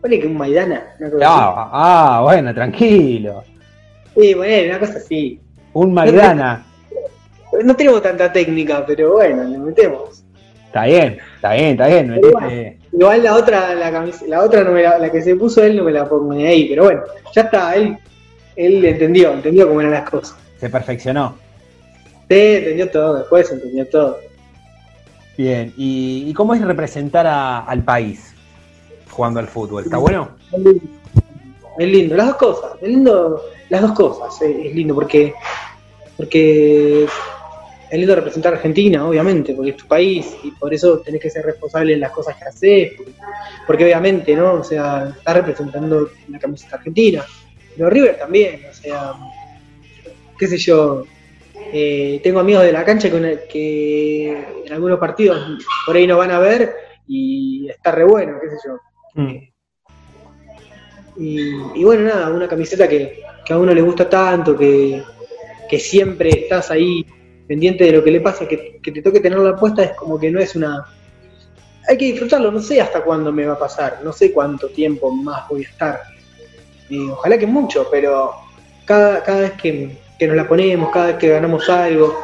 ponele 0.00 0.20
que 0.20 0.26
un 0.26 0.36
Maidana. 0.36 0.94
Una 1.00 1.10
cosa 1.10 1.24
así. 1.26 1.34
Ah, 1.36 1.70
ah, 1.72 2.20
bueno, 2.22 2.54
tranquilo. 2.54 3.44
Sí, 4.16 4.34
bueno, 4.34 4.70
una 4.70 4.78
cosa 4.80 4.98
así. 4.98 5.40
Un 5.72 5.92
Maidana. 5.94 6.64
No 7.62 7.76
tenemos 7.76 8.02
tanta 8.02 8.32
técnica, 8.32 8.84
pero 8.86 9.12
bueno, 9.12 9.44
le 9.44 9.58
metemos. 9.58 10.24
Está 10.66 10.86
bien, 10.86 11.18
está 11.36 11.52
bien, 11.54 11.70
está 11.70 11.86
bien. 11.86 12.08
metiste- 12.10 12.78
Igual 12.92 13.22
la 13.22 13.34
otra, 13.36 13.74
la 13.74 13.90
camis- 13.92 14.26
la 14.26 14.42
otra 14.42 14.64
no 14.64 14.72
me 14.72 14.82
la, 14.82 14.98
la 14.98 15.10
que 15.10 15.22
se 15.22 15.36
puso 15.36 15.62
él 15.62 15.76
no 15.76 15.84
me 15.84 15.92
la 15.92 16.08
pongo 16.08 16.32
ni 16.34 16.46
ahí, 16.46 16.68
pero 16.68 16.84
bueno, 16.84 17.02
ya 17.32 17.42
está, 17.42 17.74
él, 17.76 17.96
él 18.56 18.84
entendió, 18.84 19.32
entendió 19.32 19.68
cómo 19.68 19.80
eran 19.80 19.92
las 19.92 20.08
cosas. 20.10 20.36
Se 20.58 20.68
perfeccionó. 20.68 21.36
Sí, 22.28 22.36
entendió 22.36 22.90
todo, 22.90 23.18
después 23.18 23.50
entendió 23.50 23.86
todo. 23.88 24.18
Bien, 25.36 25.72
¿y, 25.76 26.24
y 26.28 26.34
cómo 26.34 26.54
es 26.54 26.62
representar 26.62 27.26
a- 27.26 27.60
al 27.60 27.82
país 27.84 28.34
jugando 29.10 29.40
al 29.40 29.48
fútbol? 29.48 29.84
¿Está 29.84 29.96
bueno? 29.98 30.30
Es 30.52 30.58
lindo, 30.58 30.80
es 31.78 31.88
lindo, 31.88 32.16
las 32.16 32.26
dos 32.28 32.36
cosas, 32.36 32.72
es 32.80 32.88
lindo, 32.88 33.42
las 33.68 33.82
dos 33.82 33.92
cosas, 33.92 34.42
eh, 34.42 34.68
es 34.68 34.74
lindo 34.74 34.94
porque, 34.94 35.34
porque 36.16 37.04
es 37.04 37.98
lindo 37.98 38.14
representar 38.14 38.54
a 38.54 38.56
Argentina, 38.56 39.06
obviamente, 39.06 39.54
porque 39.54 39.70
es 39.72 39.76
tu 39.76 39.86
país 39.86 40.34
y 40.44 40.50
por 40.52 40.72
eso 40.72 41.00
tenés 41.00 41.20
que 41.20 41.30
ser 41.30 41.44
responsable 41.44 41.94
en 41.94 42.00
las 42.00 42.12
cosas 42.12 42.36
que 42.36 42.44
haces, 42.48 42.92
porque, 42.96 43.12
porque 43.66 43.84
obviamente, 43.84 44.34
¿no? 44.36 44.54
O 44.54 44.64
sea, 44.64 45.12
estás 45.16 45.34
representando 45.34 46.08
la 46.28 46.38
camiseta 46.38 46.76
argentina, 46.76 47.24
pero 47.76 47.90
River 47.90 48.16
también, 48.18 48.62
o 48.70 48.72
sea, 48.72 49.12
qué 50.38 50.46
sé 50.46 50.58
yo, 50.58 51.04
eh, 51.54 52.20
tengo 52.22 52.40
amigos 52.40 52.64
de 52.64 52.72
la 52.72 52.84
cancha 52.84 53.10
que, 53.10 53.46
que 53.48 54.62
en 54.66 54.72
algunos 54.72 54.98
partidos 54.98 55.58
por 55.86 55.96
ahí 55.96 56.06
no 56.06 56.18
van 56.18 56.30
a 56.30 56.38
ver 56.38 56.74
y 57.06 57.68
está 57.68 57.92
re 57.92 58.04
bueno, 58.04 58.38
qué 58.40 58.50
sé 58.50 58.56
yo. 58.66 58.78
Mm. 59.14 59.54
Y, 61.16 61.80
y 61.80 61.84
bueno, 61.84 62.08
nada, 62.08 62.30
una 62.30 62.48
camiseta 62.48 62.88
que, 62.88 63.22
que 63.44 63.52
a 63.52 63.58
uno 63.58 63.72
le 63.72 63.82
gusta 63.82 64.08
tanto, 64.08 64.56
que, 64.56 65.02
que 65.68 65.78
siempre 65.78 66.30
estás 66.30 66.70
ahí 66.70 67.06
pendiente 67.46 67.84
de 67.84 67.92
lo 67.92 68.02
que 68.02 68.10
le 68.10 68.20
pasa, 68.20 68.48
que, 68.48 68.80
que 68.82 68.90
te 68.90 69.02
toque 69.02 69.20
tenerla 69.20 69.56
puesta, 69.56 69.84
es 69.84 69.92
como 69.92 70.18
que 70.18 70.30
no 70.30 70.40
es 70.40 70.56
una... 70.56 70.84
Hay 71.86 71.98
que 71.98 72.06
disfrutarlo, 72.06 72.50
no 72.50 72.60
sé 72.62 72.80
hasta 72.80 73.04
cuándo 73.04 73.30
me 73.30 73.44
va 73.44 73.54
a 73.54 73.58
pasar, 73.58 74.00
no 74.02 74.12
sé 74.12 74.32
cuánto 74.32 74.68
tiempo 74.68 75.10
más 75.10 75.46
voy 75.48 75.64
a 75.64 75.68
estar. 75.68 76.00
Y 76.88 77.08
ojalá 77.08 77.38
que 77.38 77.46
mucho, 77.46 77.86
pero 77.90 78.32
cada, 78.86 79.22
cada 79.22 79.40
vez 79.42 79.52
que, 79.52 79.98
que 80.18 80.26
nos 80.26 80.36
la 80.36 80.46
ponemos, 80.48 80.90
cada 80.90 81.06
vez 81.06 81.16
que 81.16 81.28
ganamos 81.28 81.68
algo, 81.68 82.14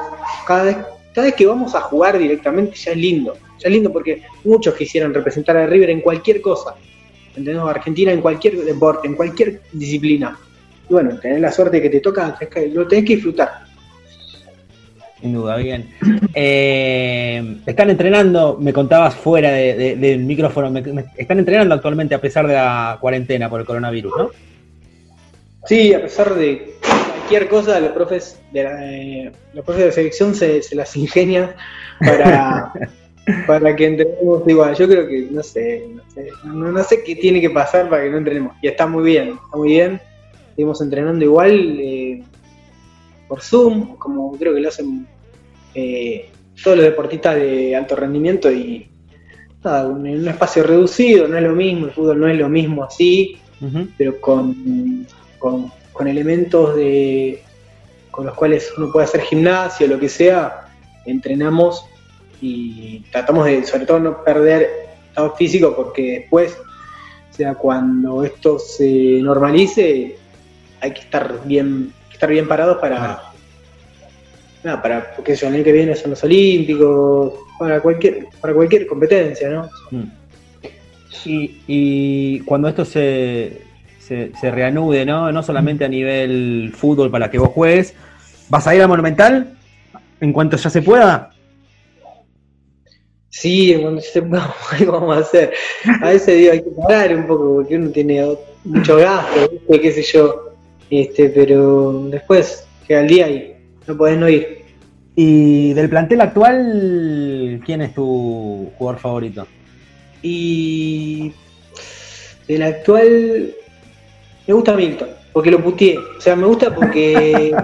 cada 0.47 0.65
vez, 0.65 0.77
cada 1.15 1.27
vez 1.27 1.35
que 1.35 1.47
vamos 1.47 1.75
a 1.75 1.81
jugar 1.81 2.19
directamente 2.19 2.77
ya 2.77 2.93
es 2.93 2.97
lindo. 2.97 3.35
Ya 3.59 3.69
es 3.69 3.73
lindo 3.73 3.93
porque 3.93 4.23
muchos 4.45 4.75
quisieran 4.75 5.13
representar 5.13 5.57
a 5.57 5.67
River 5.67 5.91
en 5.91 6.01
cualquier 6.01 6.41
cosa. 6.41 6.75
¿entendés? 7.37 7.57
Argentina 7.63 8.11
en 8.13 8.21
cualquier 8.21 8.57
deporte, 8.65 9.07
en 9.07 9.15
cualquier 9.15 9.61
disciplina. 9.73 10.39
Y 10.89 10.93
bueno, 10.93 11.17
tenés 11.21 11.41
la 11.41 11.53
suerte 11.53 11.81
que 11.81 11.89
te 11.91 12.01
toca, 12.01 12.37
lo 12.73 12.87
tenés 12.89 13.05
que 13.05 13.15
disfrutar. 13.15 13.51
Sin 15.21 15.35
duda, 15.35 15.57
bien. 15.57 15.91
Eh, 16.35 17.57
están 17.67 17.91
entrenando, 17.91 18.57
me 18.59 18.73
contabas 18.73 19.15
fuera 19.15 19.51
de- 19.53 19.75
de- 19.75 19.97
del 19.97 20.21
micrófono, 20.21 20.71
me- 20.71 20.81
me- 20.81 21.05
están 21.17 21.39
entrenando 21.39 21.75
actualmente 21.75 22.15
a 22.15 22.21
pesar 22.21 22.47
de 22.47 22.55
la 22.55 22.97
cuarentena 23.01 23.51
por 23.51 23.61
el 23.61 23.67
coronavirus, 23.67 24.13
¿no? 24.17 24.31
Sí, 25.67 25.93
a 25.93 26.01
pesar 26.01 26.35
de 26.35 26.75
cualquier 27.31 27.49
cosa, 27.49 27.79
los 27.79 27.93
profes 27.93 28.41
de 28.53 28.65
la, 28.65 28.93
eh, 28.93 29.33
los 29.55 29.65
profes 29.65 29.85
de 29.85 29.93
selección 29.93 30.35
se, 30.35 30.63
se 30.63 30.75
las 30.75 30.97
ingenian 30.97 31.53
para, 32.01 32.73
para 33.47 33.77
que 33.77 33.87
entrenemos 33.87 34.43
igual. 34.47 34.75
Yo 34.75 34.89
creo 34.89 35.07
que, 35.07 35.29
no 35.31 35.43
sé, 35.43 35.87
no 35.95 36.03
sé, 36.13 36.29
no, 36.45 36.73
no 36.73 36.83
sé 36.83 37.05
qué 37.05 37.15
tiene 37.15 37.41
que 37.41 37.51
pasar 37.51 37.89
para 37.89 38.03
que 38.03 38.11
no 38.11 38.19
entrenemos. 38.19 38.57
Y 38.61 38.69
está 38.69 38.87
muy 38.87 39.05
bien, 39.05 39.39
está 39.45 39.57
muy 39.57 39.69
bien. 39.69 40.01
Seguimos 40.57 40.81
entrenando 40.81 41.25
igual 41.25 41.79
eh, 41.81 42.23
por 43.29 43.41
Zoom, 43.41 43.97
como 43.97 44.37
creo 44.37 44.53
que 44.53 44.61
lo 44.61 44.69
hacen 44.69 45.07
eh, 45.75 46.29
todos 46.63 46.79
los 46.79 46.87
deportistas 46.87 47.37
de 47.37 47.77
alto 47.77 47.95
rendimiento 47.95 48.51
y 48.51 48.91
nada, 49.63 49.89
en 49.89 50.21
un 50.21 50.29
espacio 50.29 50.65
reducido, 50.65 51.29
no 51.29 51.37
es 51.37 51.43
lo 51.45 51.55
mismo, 51.55 51.87
el 51.87 51.93
fútbol 51.93 52.19
no 52.21 52.29
es 52.29 52.37
lo 52.37 52.49
mismo 52.49 52.83
así 52.83 53.41
pero 53.99 54.21
con, 54.21 55.07
con, 55.39 55.71
con 56.01 56.09
elementos 56.09 56.77
de 56.77 57.43
con 58.11 58.25
los 58.25 58.35
cuales 58.35 58.73
uno 58.79 58.91
puede 58.91 59.05
hacer 59.05 59.21
gimnasio, 59.21 59.87
lo 59.87 60.01
que 60.01 60.09
sea, 60.09 60.73
entrenamos 61.05 61.85
y 62.41 63.01
tratamos 63.13 63.45
de, 63.45 63.65
sobre 63.65 63.85
todo, 63.85 64.01
no 64.01 64.25
perder 64.25 64.89
estado 65.07 65.37
físico 65.37 65.77
porque 65.77 66.21
después, 66.21 66.57
o 67.31 67.35
sea, 67.35 67.55
cuando 67.55 68.25
esto 68.25 68.59
se 68.59 69.21
normalice, 69.21 70.17
hay 70.81 70.93
que 70.95 71.01
estar 71.01 71.45
bien, 71.45 71.93
estar 72.11 72.31
bien 72.31 72.49
parados 72.49 72.79
para, 72.79 73.23
nada, 74.65 74.81
para, 74.81 75.15
porque 75.15 75.35
el 75.35 75.55
año 75.55 75.63
que 75.63 75.73
viene 75.73 75.95
son 75.97 76.13
los 76.13 76.25
Olímpicos, 76.25 77.35
para 77.59 77.83
cualquier, 77.83 78.27
para 78.41 78.55
cualquier 78.55 78.87
competencia, 78.87 79.51
¿no? 79.51 79.69
Mm. 79.91 80.11
Y, 81.27 81.61
y 81.67 82.41
cuando 82.41 82.69
esto 82.69 82.87
se, 82.87 83.69
se, 84.11 84.33
se 84.41 84.51
reanude, 84.51 85.07
¿no? 85.07 85.31
No 85.31 85.41
solamente 85.45 85.85
a 85.85 85.89
nivel 85.89 86.73
fútbol 86.77 87.13
para 87.13 87.31
que 87.31 87.39
vos 87.39 87.51
juegues, 87.51 87.95
¿vas 88.49 88.67
a 88.67 88.75
ir 88.75 88.83
al 88.83 88.89
Monumental 88.89 89.57
en 90.21 90.33
cuanto 90.33 90.57
ya 90.57 90.69
se 90.69 90.83
pueda? 90.83 91.31
Sí, 93.29 93.79
cuando 93.81 94.01
se 94.01 94.19
algo 94.19 94.93
vamos 95.01 95.17
a 95.17 95.21
hacer. 95.21 95.53
A 96.03 96.09
veces 96.09 96.37
digo, 96.37 96.53
hay 96.53 96.61
que 96.61 96.71
parar 96.71 97.15
un 97.15 97.27
poco 97.29 97.55
porque 97.55 97.77
uno 97.77 97.91
tiene 97.91 98.37
mucho 98.65 98.97
gasto, 98.97 99.49
¿viste? 99.49 99.81
qué 99.81 99.93
sé 99.93 100.03
yo. 100.03 100.51
Este, 100.91 101.29
pero 101.29 102.09
después 102.11 102.67
llega 102.89 103.03
el 103.03 103.07
día 103.07 103.31
y 103.31 103.55
no 103.87 103.97
podés 103.97 104.19
no 104.19 104.29
ir. 104.29 104.65
Y 105.15 105.73
del 105.75 105.89
plantel 105.89 106.21
actual, 106.21 107.63
¿quién 107.65 107.83
es 107.83 107.95
tu 107.95 108.73
jugador 108.77 109.01
favorito? 109.01 109.47
Y 110.21 111.33
del 112.49 112.63
actual 112.65 113.55
me 114.51 114.55
gusta 114.55 114.75
Milton, 114.75 115.09
porque 115.33 115.51
lo 115.51 115.63
puteé. 115.63 115.97
O 115.99 116.21
sea, 116.21 116.35
me 116.37 116.47
gusta 116.47 116.75
porque 116.75 117.55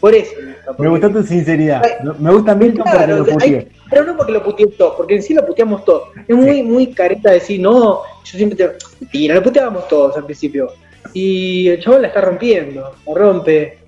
por 0.00 0.14
eso 0.14 0.32
me 0.40 0.54
porque- 0.76 0.88
gustó 0.88 1.10
tu 1.10 1.22
sinceridad. 1.22 1.82
Me 2.18 2.32
gusta 2.32 2.54
Milton 2.54 2.84
porque 2.84 2.96
Claro, 2.96 3.16
lo 3.16 3.22
o 3.22 3.24
sea, 3.26 3.34
puteé. 3.34 3.56
hay- 3.58 3.68
pero 3.90 4.04
no 4.04 4.16
porque 4.16 4.32
lo 4.32 4.42
puteé 4.42 4.66
todos, 4.68 4.94
porque 4.96 5.16
en 5.16 5.22
sí 5.22 5.34
lo 5.34 5.44
puteamos 5.46 5.84
todos. 5.84 6.08
Es 6.26 6.36
muy, 6.36 6.62
muy 6.62 6.88
careta 6.92 7.30
decir, 7.32 7.60
no, 7.60 8.00
yo 8.24 8.38
siempre 8.38 8.56
te. 8.56 8.70
Mentira, 9.00 9.34
lo 9.34 9.42
puteábamos 9.42 9.88
todos 9.88 10.16
al 10.16 10.24
principio. 10.24 10.72
Y 11.12 11.68
el 11.68 11.80
chabón 11.82 12.02
la 12.02 12.08
está 12.08 12.20
rompiendo, 12.20 12.92
la 13.06 13.14
rompe. 13.14 13.78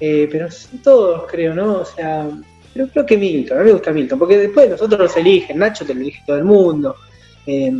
Eh, 0.00 0.28
pero 0.32 0.50
son 0.50 0.82
todos, 0.82 1.24
creo, 1.30 1.54
¿no? 1.54 1.74
O 1.82 1.84
sea, 1.84 2.28
pero 2.74 2.88
creo 2.88 3.06
que 3.06 3.16
Milton, 3.16 3.56
a 3.56 3.60
mí 3.60 3.66
me 3.66 3.72
gusta 3.72 3.92
Milton, 3.92 4.18
porque 4.18 4.36
después 4.36 4.68
nosotros 4.68 4.98
nos 4.98 5.16
eligen, 5.16 5.58
Nacho 5.58 5.86
te 5.86 5.94
lo 5.94 6.00
elige 6.00 6.20
todo 6.26 6.38
el 6.38 6.44
mundo. 6.44 6.96
Eh, 7.46 7.72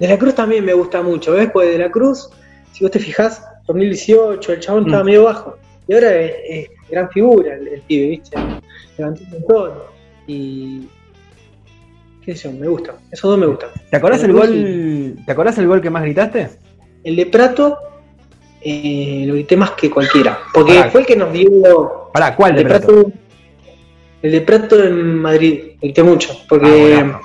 de 0.00 0.08
la 0.08 0.18
Cruz 0.18 0.34
también 0.34 0.64
me 0.64 0.72
gusta 0.74 1.02
mucho, 1.02 1.32
¿ves? 1.32 1.50
Pues 1.52 1.68
de 1.70 1.78
la 1.78 1.90
Cruz, 1.90 2.30
si 2.72 2.82
vos 2.84 2.90
te 2.90 2.98
fijás, 2.98 3.44
2018 3.66 4.52
el 4.54 4.60
chabón 4.60 4.86
estaba 4.86 5.02
Mm. 5.02 5.06
medio 5.06 5.24
bajo. 5.24 5.56
Y 5.86 5.94
ahora 5.94 6.14
es, 6.20 6.32
es 6.48 6.68
gran 6.90 7.08
figura 7.10 7.54
el, 7.54 7.68
el 7.68 7.80
pibe, 7.82 8.08
¿viste? 8.08 8.36
Levantó 8.98 9.22
un 9.24 9.30
montón. 9.30 9.72
Y. 10.26 10.88
¿Qué 12.24 12.36
sé 12.36 12.50
yo? 12.50 12.58
Me 12.58 12.68
gusta. 12.68 12.94
Esos 13.10 13.30
dos 13.30 13.38
me 13.38 13.46
gustan. 13.46 13.70
¿Te 13.90 13.96
acordás 13.96 14.22
el 14.24 14.32
gol? 14.32 15.16
¿Te 15.26 15.32
acordás 15.32 15.58
el 15.58 15.66
gol 15.66 15.80
que 15.80 15.90
más 15.90 16.02
gritaste? 16.02 16.48
El 17.02 17.16
de 17.16 17.26
Prato 17.26 17.78
eh, 18.62 19.24
lo 19.26 19.34
grité 19.34 19.56
más 19.56 19.70
que 19.72 19.90
cualquiera. 19.90 20.38
Porque 20.52 20.74
Pará. 20.74 20.90
fue 20.90 21.00
el 21.00 21.06
que 21.06 21.16
nos 21.16 21.32
dio. 21.32 22.10
Pará, 22.12 22.36
¿cuál 22.36 22.50
El 22.52 22.56
de 22.58 22.62
de 22.64 22.68
Prato? 22.68 22.86
Prato, 22.86 23.12
el 24.22 24.32
de 24.32 24.40
Prato 24.42 24.84
en 24.84 25.14
Madrid. 25.18 25.60
Grité 25.80 26.02
mucho. 26.02 26.38
Porque. 26.48 26.66
Ah, 26.98 27.02
bueno. 27.02 27.20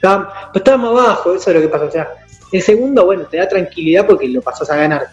Estaba, 0.00 0.50
pues 0.52 0.56
estábamos 0.62 0.98
abajo, 0.98 1.34
eso 1.34 1.50
es 1.50 1.56
lo 1.56 1.62
que 1.62 1.68
pasa. 1.68 1.84
O 1.84 1.90
sea, 1.90 2.08
el 2.52 2.62
segundo, 2.62 3.04
bueno, 3.04 3.24
te 3.24 3.36
da 3.36 3.46
tranquilidad 3.48 4.06
porque 4.06 4.26
lo 4.28 4.40
pasás 4.40 4.70
a 4.70 4.76
ganar. 4.76 5.08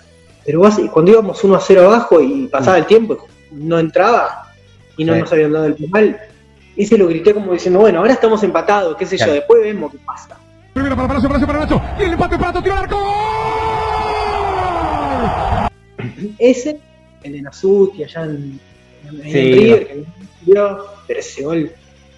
Pero 0.46 0.60
vos, 0.60 0.76
cuando 0.94 1.12
íbamos 1.12 1.44
1 1.44 1.56
a 1.56 1.60
0 1.60 1.82
abajo 1.82 2.22
y 2.22 2.48
pasaba 2.48 2.78
el 2.78 2.86
tiempo, 2.86 3.28
no 3.52 3.78
entraba 3.80 4.52
y 4.96 5.04
no 5.04 5.14
Sí. 5.14 5.20
nos 5.20 5.32
habían 5.34 5.52
dado 5.52 5.66
el 5.66 5.76
penal, 5.76 6.20
ese 6.78 6.98
lo 6.98 7.08
grité 7.08 7.34
como 7.34 7.52
diciendo, 7.54 7.80
bueno, 7.80 8.00
ahora 8.00 8.14
estamos 8.14 8.42
empatados, 8.44 8.96
qué 8.98 9.06
sé 9.06 9.18
Claro. 9.18 9.32
yo, 9.34 9.36
después 9.36 9.62
vemos 9.62 9.92
qué 9.92 9.98
pasa. 10.06 10.38
Primero 10.74 10.96
para 10.96 11.08
Palacio, 11.10 11.28
Palacio 11.30 11.48
para 11.48 11.60
Nacho. 11.60 11.82
Y 12.00 12.04
el 12.04 12.14
empate 12.14 12.38
para 12.38 12.62
tiro 12.64 12.76
al 12.76 12.84
arco. 12.84 12.98
Ese, 16.40 16.80
el 17.24 17.34
de 17.34 17.42
Nasuti 17.42 18.04
allá 18.04 18.24
en, 18.26 18.60
en, 19.10 19.16
en 19.16 19.24
Sí, 19.24 19.54
River, 19.54 19.88
que 19.88 19.96
no 19.96 20.06
dio, 20.46 20.86
pero 21.08 21.20
ese 21.20 21.44
gol, 21.44 21.72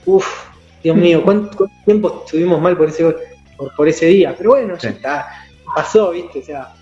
uff, 0.06 0.49
Dios 0.84 0.96
mío, 0.96 1.22
¿cuánto, 1.24 1.58
cuánto 1.58 1.76
tiempo 1.86 2.24
estuvimos 2.26 2.62
mal 2.62 2.78
por 2.78 2.90
ese 2.90 3.16
por, 3.58 3.76
por 3.76 3.88
ese 3.88 4.06
día? 4.08 4.34
Pero 4.38 4.52
bueno, 4.52 4.78
ya 4.78 4.90
está, 4.90 5.28
pasó, 5.76 6.12
viste, 6.12 6.40
o 6.40 6.44
sea, 6.44 6.74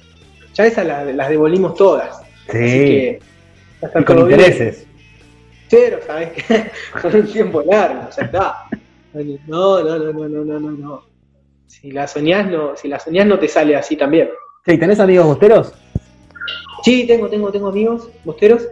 ya 0.53 0.65
esas 0.65 0.85
las, 0.85 1.15
las 1.15 1.29
devolvimos 1.29 1.73
todas. 1.75 2.19
Así 2.19 2.25
Sí. 2.47 2.51
que 2.51 3.19
ya 3.81 3.87
está 3.87 3.99
Y 4.01 4.03
con 4.05 4.15
todo 4.17 4.25
bien. 4.27 4.39
intereses. 4.39 4.85
Pero, 5.69 5.99
¿sabes 6.05 6.29
qué? 6.31 6.71
Con 7.01 7.13
un 7.13 7.27
tiempo 7.27 7.61
largo, 7.61 8.07
ya 8.15 8.23
está. 8.23 8.55
No, 9.47 9.83
no, 9.83 9.97
no, 9.99 10.13
no, 10.13 10.29
no, 10.29 10.43
no, 10.45 10.59
no, 10.59 10.71
no. 10.71 11.03
Si 11.65 11.91
la 11.91 12.07
soñás, 12.07 12.49
no, 12.49 12.77
si 12.77 12.87
la 12.87 12.99
soñás 12.99 13.25
no 13.27 13.37
te 13.37 13.49
sale 13.49 13.75
así 13.75 13.97
también. 13.97 14.29
Sí, 14.65 14.77
¿tenés 14.77 14.99
amigos 15.01 15.25
bosteros? 15.25 15.73
Sí, 16.83 17.05
tengo, 17.05 17.27
tengo, 17.27 17.51
tengo 17.51 17.67
amigos 17.67 18.07
bosteros. 18.23 18.65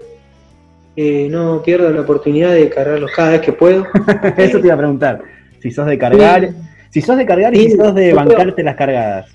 Eh, 0.96 1.28
no 1.30 1.62
pierdo 1.62 1.90
la 1.90 2.02
oportunidad 2.02 2.54
de 2.54 2.70
cargarlos 2.70 3.12
cada 3.16 3.32
vez 3.32 3.42
que 3.42 3.54
puedo. 3.54 3.86
Eso 4.38 4.60
te 4.60 4.68
iba 4.68 4.76
a 4.76 4.78
preguntar. 4.78 5.22
Si 5.62 5.72
sos 5.72 5.86
de 5.88 5.98
cargar, 5.98 6.50
si 6.90 7.02
sos 7.02 7.18
de 7.18 7.26
cargar 7.26 7.54
y 7.56 7.70
si 7.72 7.76
sos 7.78 7.94
de 7.96 8.14
bancarte 8.14 8.64
las 8.64 8.76
cargadas. 8.76 9.28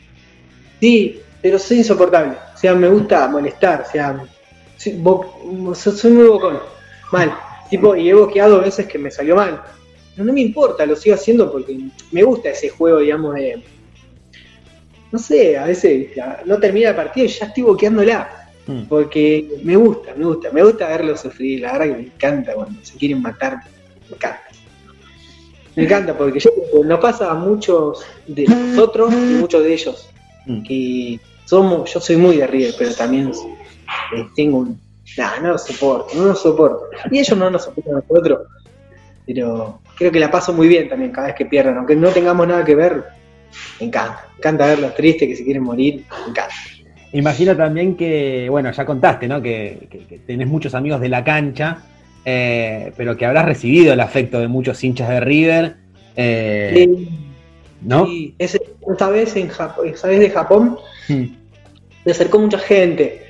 Sí, 0.81 1.21
pero 1.43 1.59
soy 1.59 1.79
insoportable. 1.79 2.33
O 2.55 2.57
sea, 2.57 2.75
me 2.75 2.89
gusta 2.89 3.29
molestar. 3.29 3.83
O 3.87 3.91
sea, 3.91 4.23
soy, 4.77 4.95
bo- 4.99 5.75
so- 5.75 5.93
soy 5.93 6.13
muy 6.13 6.25
bocón. 6.29 6.59
Mal. 7.13 7.33
Tipo, 7.69 7.95
y 7.95 8.09
he 8.09 8.15
boqueado 8.15 8.61
veces 8.63 8.87
que 8.87 8.99
me 8.99 9.11
salió 9.11 9.37
mal. 9.37 9.61
Pero 10.15 10.25
no 10.25 10.33
me 10.33 10.41
importa, 10.41 10.87
lo 10.87 10.97
sigo 10.97 11.15
haciendo 11.15 11.51
porque 11.53 11.79
me 12.13 12.23
gusta 12.23 12.51
ese 12.51 12.69
juego, 12.71 12.99
digamos, 13.01 13.35
de. 13.35 13.63
No 15.13 15.19
sé, 15.19 15.59
a 15.59 15.65
veces 15.67 16.09
no 16.47 16.59
termina 16.59 16.91
el 16.91 16.95
partido 16.97 17.27
y 17.27 17.29
ya 17.29 17.47
estoy 17.47 17.65
boqueándola. 17.65 18.40
Mm. 18.71 18.89
Porque 18.89 19.47
me 19.65 19.77
gusta, 19.77 20.15
me 20.17 20.25
gusta, 20.25 20.51
me 20.53 20.63
gusta 20.63 20.89
verlo 20.89 21.17
sufrir. 21.17 21.61
La 21.61 21.73
verdad 21.73 21.87
que 21.87 22.03
me 22.03 22.09
encanta 22.09 22.55
cuando 22.55 22.85
se 22.85 22.97
quieren 22.97 23.21
matar. 23.21 23.59
Me 24.09 24.17
encanta. 24.17 24.43
Me 25.77 25.85
encanta 25.85 26.17
porque 26.17 26.41
yo, 26.41 26.51
nos 26.85 27.01
pasa 27.01 27.31
a 27.31 27.35
muchos 27.35 28.05
de 28.27 28.45
nosotros 28.45 29.13
y 29.13 29.17
muchos 29.17 29.63
de 29.63 29.73
ellos 29.73 30.11
Mm. 30.47 30.63
que 30.63 31.21
somos, 31.45 31.93
yo 31.93 32.01
soy 32.01 32.17
muy 32.17 32.37
de 32.37 32.47
River, 32.47 32.75
pero 32.79 32.95
también 32.95 33.31
eh, 33.31 34.27
tengo 34.35 34.59
un. 34.59 34.81
Nah, 35.17 35.41
no 35.41 35.49
lo 35.49 35.59
soporto, 35.59 36.15
no 36.17 36.27
lo 36.27 36.35
soporto. 36.35 36.85
Y 37.11 37.19
ellos 37.19 37.37
no 37.37 37.51
nos 37.51 37.65
soportan 37.65 37.97
a 37.97 38.05
nosotros, 38.09 38.47
pero 39.27 39.81
creo 39.97 40.13
que 40.13 40.21
la 40.21 40.31
paso 40.31 40.53
muy 40.53 40.69
bien 40.69 40.89
también 40.89 41.11
cada 41.11 41.29
vez 41.29 41.37
que 41.37 41.47
pierdan, 41.47 41.77
aunque 41.77 41.97
no 41.97 42.11
tengamos 42.11 42.47
nada 42.47 42.65
que 42.65 42.75
ver. 42.75 43.05
Me 43.81 43.87
encanta, 43.87 44.29
me 44.33 44.39
encanta 44.39 44.67
verlos 44.67 44.95
tristes 44.95 45.29
que 45.29 45.37
se 45.37 45.45
quieren 45.45 45.65
morir, 45.65 46.05
me 46.25 46.31
encanta. 46.31 46.55
Imagino 47.13 47.57
también 47.57 47.97
que, 47.97 48.47
bueno, 48.51 48.71
ya 48.71 48.85
contaste, 48.87 49.27
¿no? 49.27 49.43
Que, 49.43 49.89
que- 49.91 50.07
que 50.07 50.19
tenés 50.19 50.47
muchos 50.47 50.75
amigos 50.75 51.01
de 51.01 51.09
la 51.09 51.25
cancha, 51.25 51.79
eh, 52.25 52.93
pero 52.97 53.17
que 53.17 53.27
habrás 53.27 53.45
recibido 53.47 53.93
el 53.93 54.01
afecto 54.01 54.39
de 54.39 54.47
muchos 54.49 54.83
hinchas 54.85 55.09
de 55.09 55.21
River, 55.21 55.77
eh, 56.17 56.73
Eh, 56.89 57.09
¿no? 57.83 58.07
y 58.07 58.35
ese- 58.39 58.61
esta 58.91 59.09
vez 59.09 59.35
en 59.37 59.49
Japón, 59.49 59.89
esa 59.89 60.07
vez 60.09 60.21
de 60.21 60.31
Japón, 60.31 60.77
Mm. 61.09 61.25
me 62.05 62.13
acercó 62.13 62.39
mucha 62.39 62.59
gente 62.59 63.23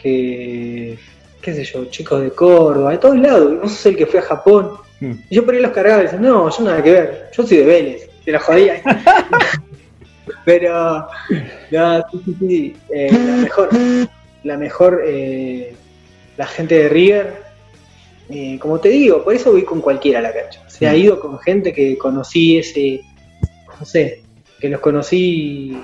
que, 0.00 0.96
qué 1.42 1.54
sé 1.54 1.64
yo, 1.64 1.86
chicos 1.86 2.22
de 2.22 2.30
Córdoba, 2.30 2.92
de 2.92 2.98
todos 2.98 3.18
lados. 3.18 3.60
Vos 3.62 3.72
sos 3.72 3.86
el 3.86 3.96
que 3.96 4.06
fue 4.06 4.20
a 4.20 4.22
Japón. 4.24 4.70
Y 5.00 5.34
yo 5.36 5.44
por 5.44 5.54
ahí 5.54 5.60
los 5.62 5.70
cargaba 5.72 6.00
y 6.00 6.04
decía, 6.04 6.18
no, 6.20 6.50
yo 6.50 6.64
nada 6.64 6.82
que 6.82 6.90
ver, 6.92 7.30
yo 7.36 7.46
soy 7.46 7.58
de 7.58 7.64
Vélez, 7.64 8.10
te 8.24 8.32
la 8.32 8.40
jodía. 8.40 8.82
Pero, 10.48 11.06
no, 11.70 12.04
sí, 12.10 12.22
sí, 12.24 12.36
sí, 12.40 12.76
eh, 12.88 13.12
la 13.12 13.36
mejor, 13.36 13.68
la 14.44 14.56
mejor, 14.56 15.02
eh, 15.06 15.76
la 16.38 16.46
gente 16.46 16.74
de 16.74 16.88
River, 16.88 17.42
eh, 18.30 18.58
como 18.58 18.80
te 18.80 18.88
digo, 18.88 19.22
por 19.22 19.34
eso 19.34 19.52
voy 19.52 19.64
con 19.64 19.82
cualquiera 19.82 20.20
a 20.20 20.22
la 20.22 20.32
cancha. 20.32 20.62
Se 20.66 20.86
ha 20.86 20.96
ido 20.96 21.20
con 21.20 21.38
gente 21.40 21.74
que 21.74 21.98
conocí 21.98 22.56
ese, 22.56 23.02
no 23.78 23.84
sé, 23.84 24.22
que 24.58 24.70
los 24.70 24.80
conocí 24.80 25.76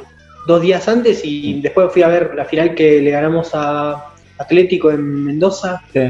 dos 0.46 0.62
días 0.62 0.88
antes 0.88 1.20
y 1.24 1.60
después 1.60 1.92
fui 1.92 2.00
a 2.00 2.08
ver 2.08 2.34
la 2.34 2.46
final 2.46 2.74
que 2.74 3.02
le 3.02 3.10
ganamos 3.10 3.50
a 3.52 4.14
Atlético 4.38 4.90
en 4.90 5.24
Mendoza. 5.24 5.82
Sí. 5.92 6.00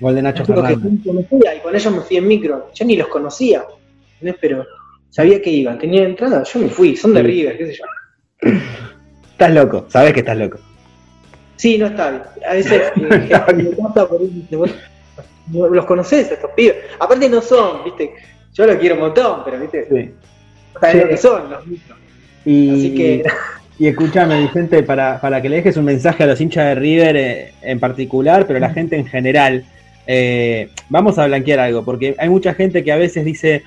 Gol 0.00 0.16
de 0.16 0.22
Nacho 0.22 0.42
que 0.42 0.52
Fernández. 0.52 0.78
no 1.04 1.20
y 1.20 1.60
con 1.60 1.76
ellos 1.76 1.94
me 1.94 2.00
fui 2.00 2.16
en 2.16 2.26
micro. 2.26 2.72
Yo 2.74 2.84
ni 2.84 2.96
los 2.96 3.06
conocía, 3.06 3.64
¿entendés? 4.14 4.36
pero 4.40 4.66
sabía 5.16 5.40
que 5.40 5.48
iban, 5.48 5.78
tenía 5.78 6.02
entrada, 6.04 6.42
yo 6.42 6.60
me 6.60 6.68
fui, 6.68 6.94
son 6.94 7.14
de. 7.14 7.22
River, 7.22 7.56
qué 7.56 7.66
sé 7.68 7.78
yo. 7.78 8.50
Estás 9.32 9.50
loco, 9.50 9.86
sabes 9.88 10.12
que 10.12 10.20
estás 10.20 10.36
loco. 10.36 10.58
Sí, 11.56 11.78
no 11.78 11.86
está 11.86 12.10
bien. 12.10 12.22
A 12.46 12.52
veces 12.52 12.82
eh, 12.96 13.70
los 15.52 15.84
conoces 15.86 16.30
a 16.30 16.34
estos 16.34 16.50
pibes. 16.54 16.76
Aparte 17.00 17.30
no 17.30 17.40
son, 17.40 17.82
viste, 17.84 18.12
yo 18.52 18.66
los 18.66 18.76
quiero 18.76 18.96
un 18.96 19.00
montón, 19.00 19.40
pero 19.42 19.58
viste, 19.58 19.86
Sí. 19.88 20.10
sabes 20.78 20.92
Sí. 20.96 21.00
lo 21.00 21.08
que 21.08 21.16
son 21.16 21.50
los 21.50 21.66
micros. 21.66 21.98
Y, 22.44 22.70
Así 22.74 22.94
que 22.94 23.24
y 23.78 23.86
escúchame, 23.86 24.42
Vicente, 24.42 24.82
para, 24.82 25.18
para 25.18 25.40
que 25.40 25.48
le 25.48 25.56
dejes 25.56 25.78
un 25.78 25.86
mensaje 25.86 26.24
a 26.24 26.26
los 26.26 26.38
hinchas 26.42 26.66
de 26.66 26.74
River 26.74 27.16
eh, 27.16 27.52
en 27.62 27.80
particular, 27.80 28.46
pero 28.46 28.58
a 28.58 28.60
la 28.60 28.70
gente 28.70 28.96
en 28.96 29.06
general, 29.06 29.64
eh, 30.06 30.68
vamos 30.90 31.18
a 31.18 31.26
blanquear 31.26 31.58
algo, 31.60 31.84
porque 31.86 32.14
hay 32.18 32.28
mucha 32.28 32.52
gente 32.52 32.84
que 32.84 32.92
a 32.92 32.96
veces 32.96 33.24
dice, 33.24 33.62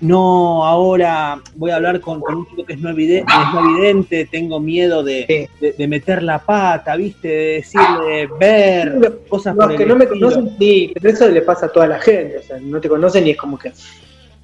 no, 0.00 0.64
ahora 0.64 1.40
voy 1.54 1.70
a 1.70 1.76
hablar 1.76 2.00
con, 2.00 2.20
con 2.20 2.34
un 2.34 2.46
chico 2.48 2.64
que 2.66 2.74
es 2.74 2.80
no, 2.80 2.90
evidente, 2.90 3.32
es 3.32 3.54
no 3.54 3.70
evidente, 3.76 4.28
tengo 4.30 4.60
miedo 4.60 5.02
de, 5.02 5.48
de- 5.60 5.72
de 5.72 5.88
meter 5.88 6.22
la 6.22 6.38
pata, 6.40 6.94
¿viste? 6.96 7.28
De 7.28 7.44
decirle, 7.56 8.28
ver, 8.38 8.94
Los- 8.98 9.12
cosas 9.28 9.54
por 9.56 9.74
que 9.76 9.82
el 9.84 9.88
no 9.88 9.96
me 9.96 10.04
estilo. 10.04 10.30
conocen, 10.30 10.56
sí, 10.58 10.90
pero 10.94 11.08
eso 11.14 11.28
le 11.28 11.42
pasa 11.42 11.66
a 11.66 11.68
toda 11.72 11.86
la 11.86 11.98
gente, 12.00 12.38
o 12.38 12.42
sea, 12.42 12.58
no 12.60 12.80
te 12.80 12.88
conocen 12.88 13.26
y 13.26 13.30
es 13.30 13.36
como 13.36 13.58
que. 13.58 13.72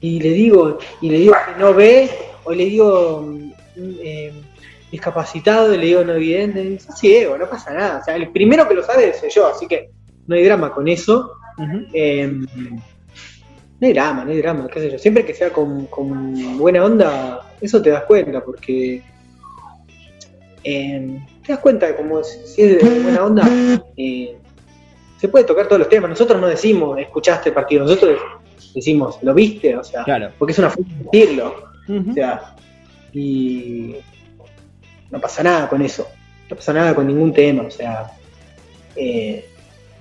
Y 0.01 0.21
le 0.21 0.31
digo, 0.31 0.79
y 1.03 1.11
le 1.11 1.19
digo 1.19 1.35
que 1.35 1.61
no 1.61 1.75
ve, 1.75 2.09
o 2.45 2.53
le 2.53 2.65
digo 2.65 3.23
mm, 3.23 3.51
eh, 4.03 4.33
discapacitado, 4.91 5.75
y 5.75 5.79
le 5.79 5.87
digo 5.87 6.05
no 6.05 6.15
evidente, 6.15 6.63
y 6.63 6.69
dice, 6.71 6.91
ciego, 6.97 7.37
no 7.37 7.47
pasa 7.51 7.73
nada. 7.75 7.99
O 8.01 8.05
sea, 8.05 8.17
el 8.17 8.29
primero 8.31 8.67
que 8.67 8.75
lo 8.75 8.83
sabe 8.83 9.13
soy 9.15 9.29
yo, 9.31 9.47
así 9.49 9.67
que 9.67 9.91
no 10.27 10.37
hay 10.37 10.45
drama 10.45 10.73
con 10.73 10.89
eso. 10.89 11.33
Eh, 11.93 12.33
no 13.81 13.87
hay 13.87 13.93
drama, 13.95 14.25
no 14.25 14.31
hay 14.31 14.39
drama, 14.39 14.69
qué 14.73 14.81
sé 14.81 14.91
yo. 14.91 14.99
Siempre 14.99 15.25
que 15.25 15.35
sea 15.35 15.51
con, 15.51 15.87
con 15.87 16.59
buena 16.59 16.85
onda, 16.85 17.41
eso 17.61 17.81
te 17.81 17.91
das 17.91 18.05
cuenta, 18.05 18.45
porque 18.45 19.03
eh, 20.65 21.19
te 21.47 21.53
das 21.53 21.61
cuenta 21.61 21.87
de 21.87 21.97
cómo 21.97 22.23
si 22.23 22.63
es 22.63 22.83
de 22.83 23.01
buena 23.01 23.25
onda, 23.25 23.49
eh, 23.97 24.37
se 25.19 25.29
puede 25.29 25.45
tocar 25.45 25.67
todos 25.67 25.79
los 25.79 25.89
temas. 25.89 26.11
Nosotros 26.11 26.41
no 26.41 26.47
decimos, 26.47 26.99
escuchaste 26.99 27.49
el 27.51 27.55
partido, 27.55 27.85
nosotros 27.85 28.19
decimos, 28.75 29.19
¿lo 29.23 29.35
viste? 29.35 29.77
O 29.77 29.85
sea, 29.85 30.05
Claro. 30.05 30.31
porque 30.39 30.53
es 30.53 30.59
una 30.59 30.71
forma 30.71 30.89
de 30.95 31.05
decirlo. 31.19 31.71
O 31.89 32.13
sea, 32.15 32.55
y 33.13 33.97
no 35.11 35.21
pasa 35.21 35.43
nada 35.43 35.69
con 35.69 35.83
eso. 35.83 36.07
No 36.49 36.57
pasa 36.57 36.73
nada 36.73 36.95
con 36.95 37.07
ningún 37.07 37.33
tema. 37.33 37.65
O 37.65 37.71
sea, 37.71 38.13
eh, 38.95 39.45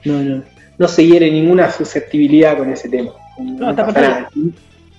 no, 0.05 0.21
no, 0.21 0.43
no 0.77 0.87
se 0.87 1.05
hiere 1.05 1.31
ninguna 1.31 1.71
susceptibilidad 1.71 2.57
con 2.57 2.71
ese 2.71 2.89
tema. 2.89 3.11
No, 3.39 3.69
está 3.69 3.91
nada. 3.91 4.29